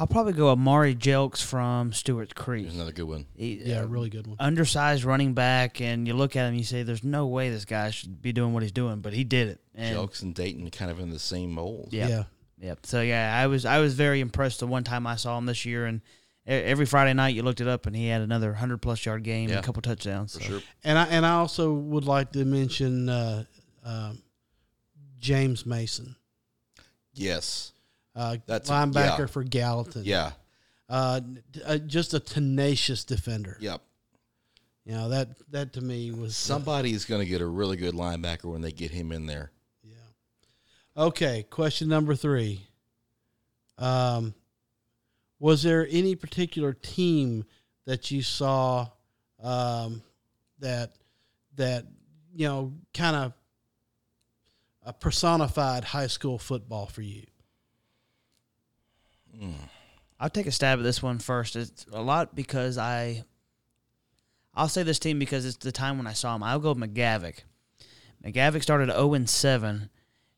[0.00, 2.62] I'll probably go Amari Jelks from Stewart's Creek.
[2.64, 3.26] There's another good one.
[3.36, 4.36] He- Yeah, really good one.
[4.40, 7.90] Undersized running back, and you look at him, you say, "There's no way this guy
[7.90, 9.60] should be doing what he's doing," but he did it.
[9.74, 11.90] And Jelks and Dayton kind of in the same mold.
[11.92, 12.26] Yep.
[12.62, 12.86] Yep.
[12.86, 15.66] So yeah, I was I was very impressed the one time I saw him this
[15.66, 16.00] year, and
[16.46, 19.22] e- every Friday night you looked it up, and he had another hundred plus yard
[19.22, 20.32] game and Yeah, a couple touchdowns.
[20.34, 20.48] for so.
[20.48, 20.62] sure.
[20.82, 23.44] And I and I also would like to mention uh,
[23.84, 24.22] um,
[25.18, 26.16] James Mason,
[27.12, 27.72] Yes.
[28.14, 29.26] Uh, That's a- linebacker yeah.
[29.26, 30.04] for Gallatin.
[30.04, 30.32] Yeah.
[30.88, 31.20] uh,
[31.64, 33.56] uh, just a tenacious defender.
[33.60, 33.80] Yep.
[34.84, 37.94] You know that that to me was uh, Somebody's going to get a really good
[37.94, 39.52] linebacker when they get him in there.
[39.84, 39.92] Yeah.
[40.96, 42.66] Okay, question number three.
[43.78, 44.34] Um,
[45.38, 47.44] was there any particular team
[47.86, 48.88] that you saw
[49.42, 50.02] um,
[50.58, 50.96] that
[51.56, 51.84] that
[52.34, 53.32] you know kind of
[54.84, 57.24] uh, personified high school football for you?
[60.18, 61.56] I'll take a stab at this one first.
[61.56, 63.24] It's a lot because I.
[64.52, 66.42] I'll say this team because it's the time when I saw him.
[66.42, 67.38] I'll go McGavock.
[68.24, 69.88] McGavock started 0 and 7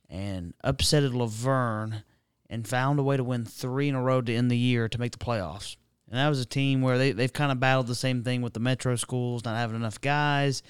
[0.09, 2.03] and upsetted La Vergne
[2.51, 5.01] and found a way to win three in a row to end the year to
[5.01, 5.77] make the playoffs.
[6.09, 8.53] And that was a team where they, they've kind of battled the same thing with
[8.53, 10.63] the metro schools, not having enough guys.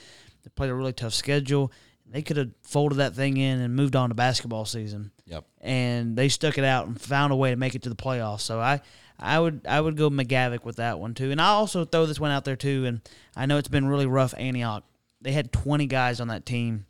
[0.44, 1.72] They played a really tough schedule.
[2.12, 5.44] They could have folded that thing in and moved on to basketball season Yep.
[5.62, 8.42] and they stuck it out and found a way to make it to the playoffs.
[8.42, 8.80] So I,
[9.18, 11.30] I would I would go McGavock with that one too.
[11.30, 12.84] And I also throw this one out there too.
[12.86, 13.00] And
[13.34, 14.34] I know it's been really rough.
[14.36, 14.84] Antioch,
[15.20, 16.84] they had 20 guys on that team,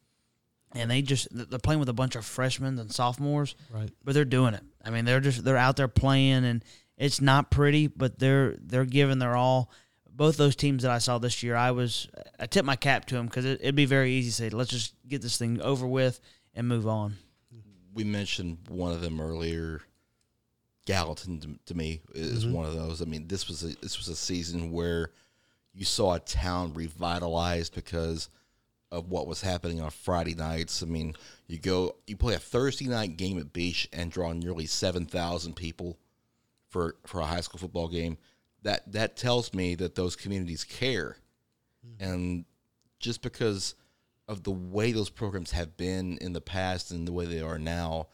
[0.75, 3.55] and they just they're playing with a bunch of freshmen and sophomores.
[3.71, 3.91] Right.
[4.05, 4.63] But they're doing it.
[4.85, 6.65] I mean, they're just they're out there playing, and
[6.97, 9.71] it's not pretty, but they're they're giving their all.
[10.15, 12.07] Both those teams that I saw this year, I was
[12.39, 14.71] I tipped my cap to them because it, it'd be very easy to say, let's
[14.71, 16.21] just get this thing over with
[16.55, 17.17] and move on.
[17.95, 19.81] We mentioned one of them earlier.
[20.85, 22.53] Gallatin to, to me is Mhm.
[22.53, 23.01] one of those.
[23.01, 25.11] I mean, this was a this was a season where
[25.73, 28.29] you saw a town revitalized because
[28.91, 30.83] of what was happening on Friday nights.
[30.83, 31.15] I mean,
[31.47, 35.55] you go you play a Thursday night game at Beech and draw nearly seven thousand
[35.55, 35.99] people
[36.69, 38.19] for for a high school football game.
[38.63, 41.17] That that tells me that those communities care,
[41.99, 42.45] and
[43.01, 43.75] just because
[44.29, 47.59] of the way those programs have been in the past and the way they are
[47.59, 48.07] now,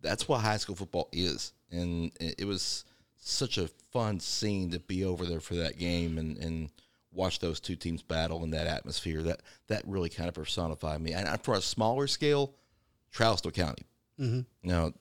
[0.00, 1.52] that's what high school football is.
[1.70, 2.84] And it was
[3.18, 6.70] such a fun scene to be over there for that game and, and
[7.12, 9.20] watch those two teams battle in that atmosphere.
[9.22, 11.12] That that really kind of personified me.
[11.12, 12.54] And for a smaller scale,
[13.12, 13.84] Charleston County.
[14.18, 14.46] Mhm.
[14.62, 14.92] Now,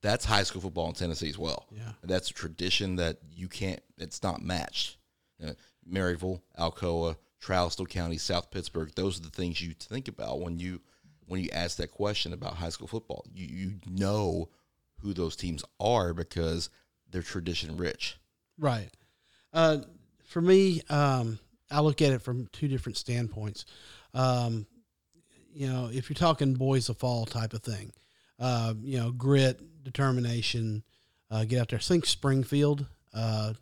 [0.00, 1.66] that's high school football in Tennessee as well.
[1.70, 1.92] Yeah.
[2.02, 3.80] And that's a tradition that you can't.
[3.98, 4.96] It's not matched.
[5.44, 5.52] Uh,
[5.90, 8.92] Maryville, Alcoa, Charleston County, South Pittsburg.
[8.94, 10.80] Those are the things you think about when you
[11.26, 13.24] when you ask that question about high school football.
[13.32, 14.48] You you know
[15.00, 16.70] who those teams are because
[17.10, 18.18] they're tradition rich.
[18.58, 18.90] Right.
[19.52, 19.78] Uh,
[20.24, 21.38] for me, um,
[21.70, 23.64] I look at it from two different standpoints.
[24.14, 24.66] Um,
[25.52, 27.92] you know, if you're talking boys of fall type of thing,
[28.38, 30.82] uh, you know, grit, determination,
[31.30, 31.78] uh, get out there.
[31.78, 33.54] I think Springfield uh,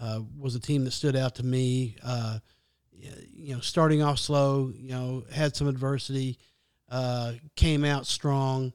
[0.00, 1.96] uh, was a team that stood out to me.
[2.02, 2.38] Uh,
[3.34, 6.38] you know, starting off slow, you know, had some adversity,
[6.88, 8.72] uh, came out strong,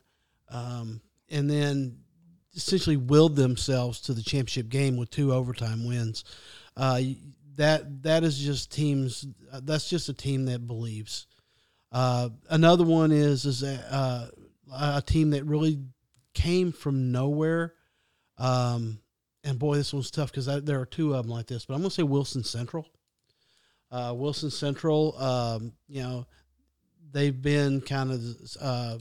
[0.50, 2.00] um, and then
[2.56, 6.24] essentially willed themselves to the championship game with two overtime wins.
[6.76, 9.26] That that is just teams.
[9.52, 11.26] That's just a team that believes.
[11.92, 14.28] Uh, another one is is a, uh,
[14.98, 15.80] a team that really
[16.38, 17.74] came from nowhere.
[18.38, 19.00] Um,
[19.44, 21.66] and boy, this one's tough because there are two of them like this.
[21.66, 22.86] But I'm gonna say Wilson Central.
[23.90, 26.28] Uh, Wilson Central, um, you know,
[27.12, 28.22] they've been kind of,
[28.62, 28.98] uh,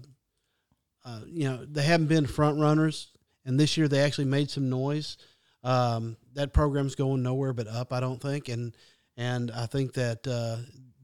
[1.04, 3.08] uh, you know, they haven't been front runners,
[3.44, 5.18] and this year they actually made some noise.
[5.62, 8.74] Um, that program's going nowhere but up, I don't think, and
[9.16, 10.58] and I think that uh,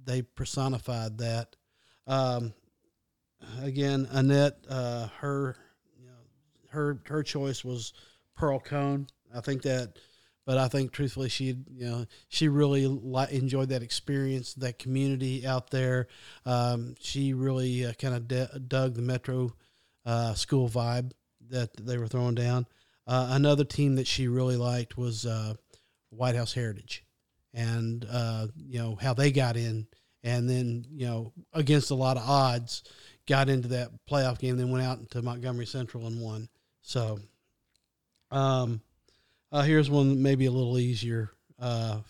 [0.05, 1.57] they personified that.
[2.07, 2.55] Um,
[3.61, 5.57] again, Annette, uh, her,
[6.73, 7.93] her her choice was
[8.37, 9.07] Pearl-Cohn.
[9.35, 9.99] I think that,
[10.45, 15.47] but I think truthfully, she you know she really li- enjoyed that experience, that community
[15.47, 16.09] out there.
[16.45, 19.53] Um, she really uh, kind of de- dug the Metro
[20.05, 21.13] uh, school vibe
[21.51, 22.67] that they were throwing down.
[23.07, 25.55] Uh, another team that she really liked was uh,
[26.11, 27.05] White House Heritage,
[27.53, 29.87] and uh, you know how they got in,
[30.23, 32.83] and then you know against a lot of odds,
[33.27, 36.49] got into that playoff game, then went out into Montgomery Central and won.
[36.83, 37.21] So,
[38.31, 38.81] um,
[39.51, 41.31] uh, here's one maybe a little easier.
[41.59, 42.01] Uh,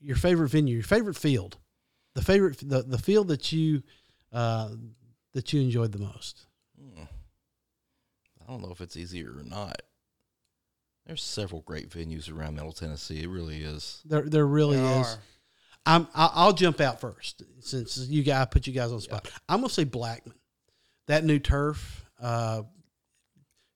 [0.00, 1.58] your favorite venue, your favorite field,
[2.14, 3.82] the favorite the, the field that you
[4.32, 4.70] uh,
[5.32, 6.46] that you enjoyed the most.
[6.78, 7.02] Hmm.
[8.40, 9.82] I don't know if it's easier or not.
[11.06, 13.22] There's several great venues around Middle Tennessee.
[13.22, 14.00] It really is.
[14.04, 15.06] There, there really There is.
[15.06, 15.18] are.
[15.86, 16.06] I'm.
[16.14, 19.28] I- I'll jump out first since you guys put you guys on the spot.
[19.48, 20.36] I'm gonna say Blackman.
[21.06, 22.62] That new turf, uh,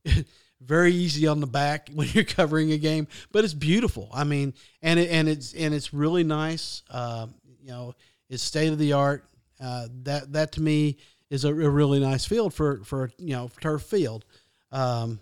[0.61, 4.09] very easy on the back when you're covering a game, but it's beautiful.
[4.13, 6.83] I mean, and it, and it's and it's really nice.
[6.91, 7.95] Um, you know,
[8.29, 9.25] it's state of the art.
[9.61, 10.99] Uh, that that to me
[11.31, 14.25] is a, a really nice field for for you know turf field.
[14.73, 15.21] Um,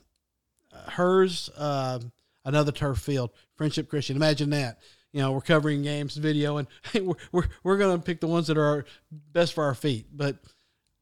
[0.89, 2.13] hers um,
[2.45, 4.79] another turf field friendship christian imagine that
[5.13, 8.47] you know we're covering games video and we're, we're, we're going to pick the ones
[8.47, 10.39] that are best for our feet but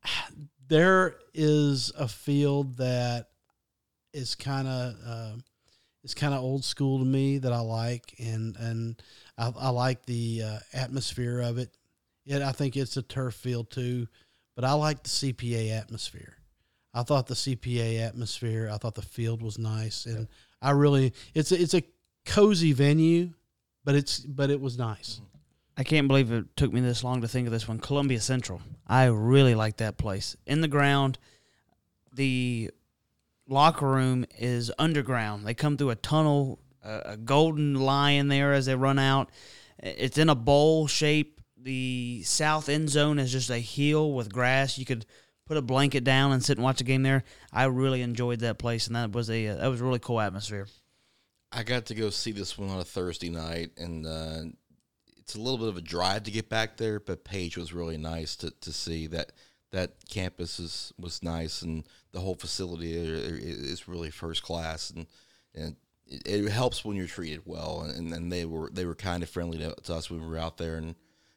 [0.69, 3.30] there is a field that
[4.13, 5.33] is kind of uh,
[6.03, 9.03] is kind of old school to me that i like and and
[9.39, 11.77] i, I like the uh, atmosphere of it
[12.27, 14.07] it i think it's a turf field too
[14.57, 16.37] but i like the cpa atmosphere
[16.93, 20.27] I thought the CPA atmosphere, I thought the field was nice, and
[20.61, 21.85] I really it's a, it's a
[22.25, 23.31] cozy venue,
[23.85, 25.21] but it's but it was nice.
[25.77, 27.79] I can't believe it took me this long to think of this one.
[27.79, 28.61] Columbia Central.
[28.87, 30.37] I really like that place.
[30.47, 31.19] In the ground,
[32.13, 32.71] the
[33.51, 35.45] locker room is underground.
[35.45, 39.31] They come through a tunnel, a, a golden lion there as they run out.
[39.79, 41.41] It's in a bowl shape.
[41.63, 44.79] The south end zone is just a hill with grass.
[44.79, 45.05] You could
[45.47, 47.25] put a blanket down and sit and watch a game there.
[47.53, 50.69] I really enjoyed that place, and that was a that was a really cool atmosphere.
[51.53, 54.43] I got to go see this one on a Thursday night, and uh,
[55.19, 57.01] it's a little bit of a drive to get back there.
[57.01, 59.33] But Page was really nice to, to see that
[59.73, 65.07] that campus is was nice, and the whole facility is really first class, and
[65.55, 67.83] and it, it helps when you're treated well.
[67.83, 70.39] And, and they were they were kind of friendly to, to us when we were
[70.39, 70.95] out there, and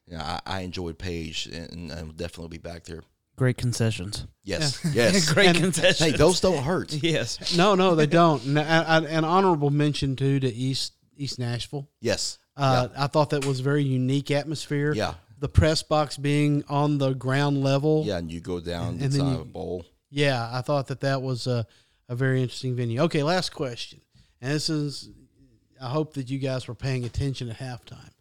[0.07, 3.03] you know, I, I enjoyed Page, and, and I'll definitely be back there.
[3.35, 4.27] Great concessions.
[4.43, 4.91] Yes, Yeah.
[5.11, 5.31] yes.
[5.31, 6.11] Great And- concessions.
[6.11, 6.93] Hey, those don't hurt.
[7.03, 7.55] Yes.
[7.57, 8.43] No, no, they don't.
[8.45, 11.89] And I- I- an honorable mention too to East East Nashville.
[11.99, 12.37] Yes.
[12.55, 14.93] Uh, I thought that was a very unique atmosphere.
[14.93, 15.15] Yeah.
[15.39, 18.03] The press box being on the ground level.
[18.05, 19.85] Yeah, and you go down And and then inside you- a bowl.
[20.15, 21.65] Yeah, I thought that that was a,
[22.07, 23.01] a very interesting venue.
[23.01, 23.99] Okay, last question.
[24.41, 25.09] And this is,
[25.81, 28.11] I hope that you guys were paying attention at halftime.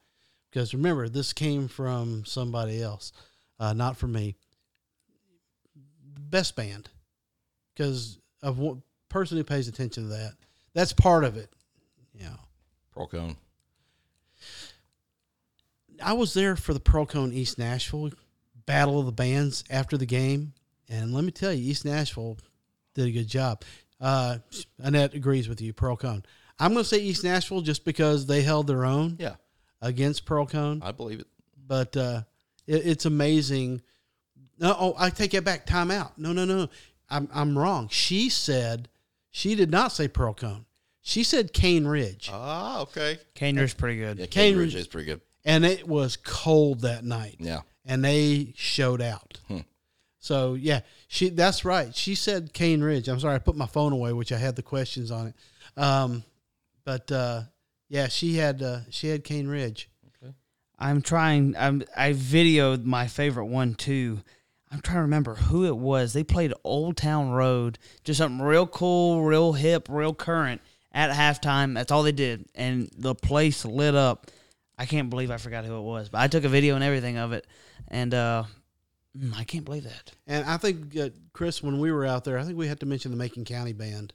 [0.49, 3.13] Because remember, this came from somebody else,
[3.61, 4.37] uh, not from me.
[6.31, 6.89] Best band.
[7.75, 10.33] Because of one person who pays attention to that.
[10.73, 11.51] That's part of it.
[12.15, 12.37] Yeah.
[12.95, 13.37] Pearl-Cohn.
[16.03, 18.13] I was there for the Pearl-Cohn East Nashville
[18.65, 20.55] Battle of the Bands after the game,
[20.93, 22.39] and let me tell you, East Nashville
[22.95, 23.63] did a good job.
[24.01, 24.39] Uh,
[24.79, 26.25] Annette agrees with you, Pearl-Cohn.
[26.59, 29.17] I'm going to say East Nashville just because they held their own.
[29.19, 29.37] Yeah.
[29.81, 30.81] Against Pearl-Cohn.
[30.85, 31.27] I believe it.
[31.67, 32.23] But uh,
[32.67, 33.81] it, it's amazing.
[34.59, 35.67] No, oh, I take it back.
[35.67, 36.19] Time out.
[36.19, 36.69] No, no, no.
[37.11, 37.89] I'm I'm wrong.
[37.91, 38.89] She said
[39.31, 40.67] she did not say Pearl-Cohn.
[41.01, 42.31] She said Cane Ridge.
[42.33, 43.19] Ah, okay.
[43.35, 44.19] Cane Ridge pretty good.
[44.19, 45.21] Yeah, Cane Cane Ridge Ridge- is pretty good.
[45.45, 47.37] and it was cold that night.
[47.41, 47.63] Yeah.
[47.85, 49.41] and they showed out.
[49.49, 49.59] Hmm.
[50.23, 51.93] So yeah, she that's right.
[51.95, 53.09] She said Cane Ridge.
[53.09, 55.35] I'm sorry, I put my phone away, which I had the questions on it.
[55.77, 56.23] Um,
[56.85, 57.43] but uh,
[57.89, 59.91] yeah, she had uh, she had Cane Ridge.
[60.79, 61.57] I'm trying.
[61.57, 64.21] I'm, I videoed my favorite one too.
[64.71, 66.13] I'm trying to remember who it was.
[66.13, 70.61] They played Old Town Road, just something real cool, real hip, real current
[70.93, 71.75] at halftime.
[71.75, 74.31] That's all they did, and the place lit up.
[74.79, 77.17] I can't believe I forgot who it was, but I took a video and everything
[77.17, 77.47] of it,
[77.89, 78.45] and uh,
[79.19, 80.13] mm, I can't believe that.
[80.27, 82.87] And I think uh, Chris, when we were out there, I think we had to
[82.87, 84.13] mention the Macon County band.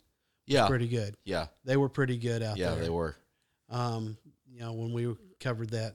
[0.47, 0.67] was Yeah.
[0.67, 1.15] pretty good.
[1.25, 1.47] Yeah.
[1.65, 2.77] they were pretty good out Yeah, there.
[2.77, 3.15] Yeah, they were.
[3.69, 4.17] Um,
[4.49, 5.93] you know, when we covered that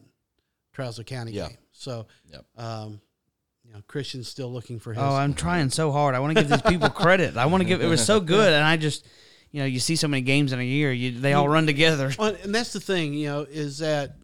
[0.76, 1.48] Trousdale County Yeah.
[1.48, 1.58] game.
[1.72, 2.44] So, Yep.
[2.56, 3.00] um,
[3.64, 5.02] you know, Christian's still looking for his.
[5.02, 6.14] Oh, I'm trying so hard.
[6.14, 7.36] I want to give these people credit.
[7.36, 7.80] I want to give.
[7.80, 9.06] It was so good, and I just,
[9.52, 10.92] you know, you see so many games in a year.
[10.92, 12.12] You they all run together.
[12.18, 14.16] Well, and that's the thing, you know, is that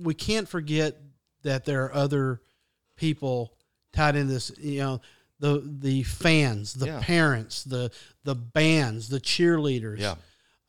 [0.00, 0.96] we can't forget
[1.42, 2.40] that there are other
[2.96, 3.55] people
[3.96, 4.52] tied in this.
[4.58, 5.00] You know,
[5.40, 7.00] the the fans, the Yeah.
[7.02, 7.90] parents, the
[8.24, 10.14] the bands, the cheerleaders, Yeah.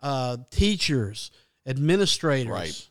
[0.01, 1.31] uh, teachers,
[1.65, 2.49] administrators.
[2.51, 2.87] Right.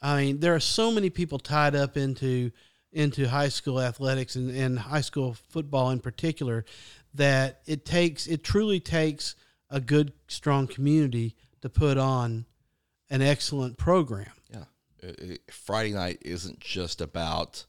[0.00, 2.50] I mean, there are so many people tied up into
[2.92, 6.64] into high school athletics and, and high school football in particular
[7.14, 9.34] that it takes it truly takes
[9.70, 12.46] a good strong community to put on
[13.10, 14.32] an excellent program.
[14.50, 14.64] Yeah.
[15.50, 17.66] Friday night isn't just about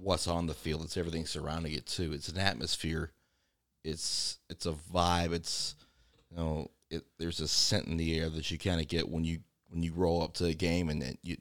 [0.00, 2.12] what's on the field; it's everything surrounding it too.
[2.12, 3.12] It's an atmosphere.
[3.84, 5.32] It's it's a vibe.
[5.32, 5.74] It's
[6.30, 9.24] you know, it, there's a scent in the air that you kind of get when
[9.24, 11.36] you when you roll up to a game and then you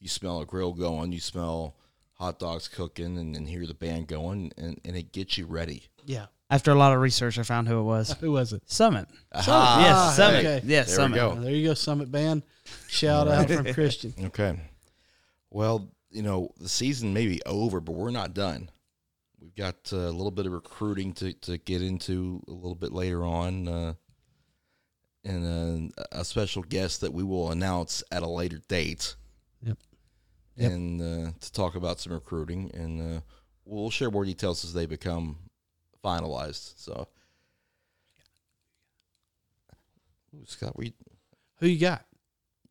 [0.00, 1.74] you smell a grill going, you smell
[2.14, 5.84] hot dogs cooking, and then hear the band going, and, and it gets you ready.
[6.04, 6.26] Yeah.
[6.50, 8.12] After a lot of research, I found who it was.
[8.20, 8.62] Who was it?
[8.70, 9.06] Summit.
[9.32, 9.80] Aha.
[9.82, 10.38] Yes, Ah, Summit.
[10.38, 10.62] okay.
[10.64, 11.16] Yes, There we Summit.
[11.16, 11.34] go.
[11.42, 12.42] There you go, Summit Band.
[12.88, 14.14] Shout out from Christian.
[14.24, 14.58] Okay.
[15.50, 18.70] Well, you know, the season may be over, but we're not done.
[19.40, 22.92] We've got uh, a little bit of recruiting to, to get into a little bit
[22.92, 23.94] later on, uh,
[25.24, 29.14] and uh, a special guest that we will announce at a later date.
[29.62, 29.78] Yep.
[30.56, 30.70] Yep.
[30.72, 33.20] And uh, to talk about some recruiting, and uh,
[33.64, 35.36] we'll share more details as they become
[36.04, 36.74] finalized.
[36.78, 37.08] So,
[40.34, 40.94] Ooh, Scott, we
[41.60, 42.04] Who you got?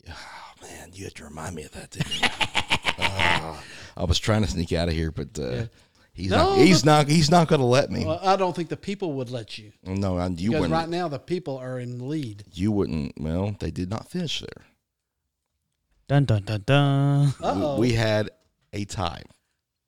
[0.60, 2.28] Oh man, you had to remind me of that, didn't you?
[3.96, 5.64] I was trying to sneak out of here, but uh, Yeah.
[6.12, 6.58] he's No, not.
[6.58, 7.08] He's not.
[7.08, 8.04] He's not going to let me.
[8.06, 9.72] Well, I don't think the people would let you.
[9.84, 10.78] no, and you because wouldn't.
[10.80, 12.44] right now the people are in the lead.
[12.52, 13.14] you wouldn't.
[13.20, 14.64] Well, they did not finish there.
[16.08, 17.26] Dun dun dun dun.
[17.40, 17.78] We, Uh-oh.
[17.78, 18.30] we had
[18.72, 19.22] a tie.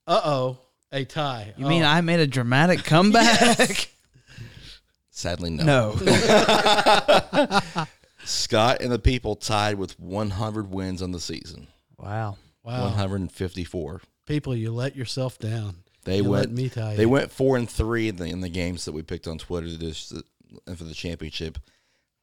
[0.07, 0.59] Uh oh,
[0.93, 1.55] a tie.
[1.57, 1.87] You mean Oh.
[1.87, 3.91] I made a dramatic comeback?
[5.11, 5.65] Sadly, no.
[5.65, 5.93] No.
[8.25, 11.69] Scott and the people tied with 100 wins on the season.
[11.99, 12.37] wow.
[12.63, 12.85] Wow.
[12.85, 14.03] 154.
[14.27, 14.55] people?
[14.55, 15.77] You let yourself down.
[16.05, 16.53] They You went.
[16.53, 16.97] me tell you.
[16.97, 19.69] They went four and three in the in the games that we picked on Twitter
[19.77, 20.13] this
[20.67, 21.59] and for the championship.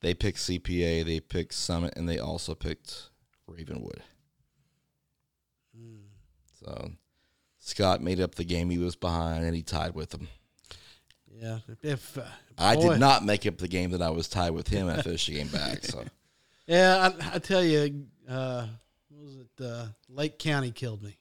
[0.01, 3.09] They picked CPA, they picked Summit, and they also picked
[3.47, 4.01] Ravenwood.
[5.75, 5.97] Hmm.
[6.63, 6.91] So
[7.59, 10.27] Scott made up the game he was behind, and he tied with them.
[11.31, 11.59] Yeah.
[11.83, 12.23] If uh,
[12.57, 14.87] I did not make up the game that I was tied with him.
[14.87, 15.83] I finished the game back.
[15.83, 16.03] So
[16.67, 18.67] Yeah, I, I tell you, uh,
[19.17, 19.63] what was it?
[19.63, 21.17] Uh, Lake County killed me.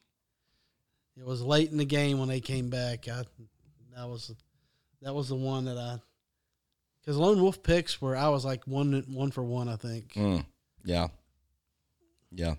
[1.19, 3.09] It was late in the game when they came back.
[3.09, 3.23] I
[3.95, 4.35] that was
[5.01, 5.99] that was the one that I
[7.01, 9.69] because Lone Wolf picks where I was like one one for one.
[9.69, 10.45] I think mm,
[10.85, 11.09] yeah,
[12.31, 12.55] yeah.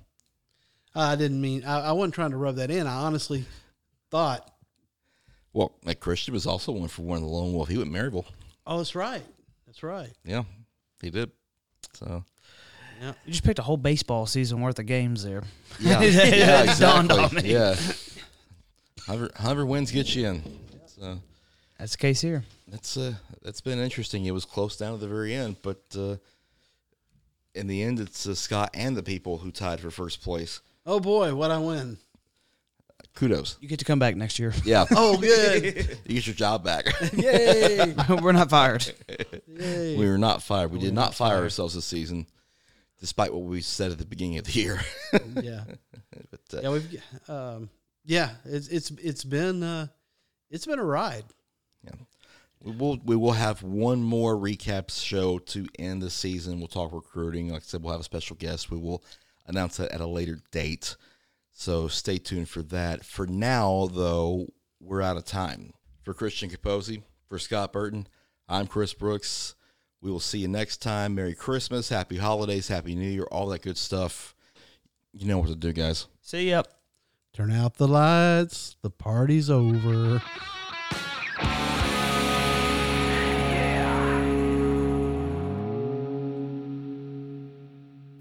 [0.96, 2.88] I didn't mean I, I wasn't trying to rub that in.
[2.88, 3.46] I honestly
[4.10, 4.50] thought
[5.54, 7.70] Well, Mike Christian was also one for one of the lone wolf.
[7.70, 8.26] He went Maryville.
[8.66, 9.24] Oh, that's right.
[9.68, 10.12] That's right.
[10.26, 10.44] Yeah,
[11.00, 11.32] he did.
[11.94, 12.24] So
[13.02, 13.14] Yeah.
[13.26, 15.44] You just picked a whole baseball season worth of games there.
[15.80, 17.38] yeah, It yeah, dawned exactly.
[17.40, 17.52] on me.
[17.54, 17.76] Yeah,
[19.06, 20.44] 100, 100 wins get you in.
[20.88, 21.20] So
[21.78, 22.44] That's the case here.
[22.68, 23.14] that's uh
[23.44, 24.26] that's been interesting.
[24.26, 26.16] It was close down to the very end, but uh,
[27.56, 30.62] in the end, it's uh, Scott and the people who tied for first place.
[30.86, 31.98] Oh boy, what I win.
[33.16, 33.58] Kudos.
[33.62, 34.54] You get to come back next year.
[34.64, 34.86] Yeah.
[34.92, 35.64] Oh, good.
[36.06, 36.86] you get your job back.
[37.14, 37.96] Yay.
[38.22, 38.92] We're not fired.
[39.48, 39.98] Yay.
[39.98, 40.72] We were not fired.
[40.72, 41.44] We We're did not not fire fired.
[41.44, 42.28] ourselves this season,
[43.00, 44.82] despite what we said at the beginning of the year.
[45.42, 45.64] yeah.
[46.32, 47.70] but, uh, Yeah, we've um,
[48.06, 49.88] yeah, it's it's it's been uh,
[50.50, 51.26] it's been a ride.
[51.84, 51.92] Yeah.
[52.64, 56.60] We will we will have one more recap show to end the season.
[56.60, 57.50] We'll talk recruiting.
[57.50, 58.72] Like I said, we'll have a special guest.
[58.72, 59.04] We will
[59.46, 60.96] announce that at a later date.
[61.52, 63.04] So stay tuned for that.
[63.04, 64.48] For now, though,
[64.80, 65.74] we're out of time.
[66.04, 68.08] For Christian Capozzi, for Scott Burton,
[68.48, 69.56] I'm Chris Brooks.
[70.02, 71.16] We will see you next time.
[71.16, 74.36] Merry Christmas, Happy Holidays, Happy New Year, all that good stuff.
[75.14, 76.08] You know what to do, guys.
[76.22, 76.64] See ya.
[77.34, 78.78] Turn out the lights.
[78.82, 80.22] The party's over.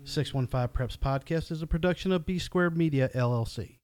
[0.05, 3.79] Six one five Preps podcast is a production of B Squared Media LLC.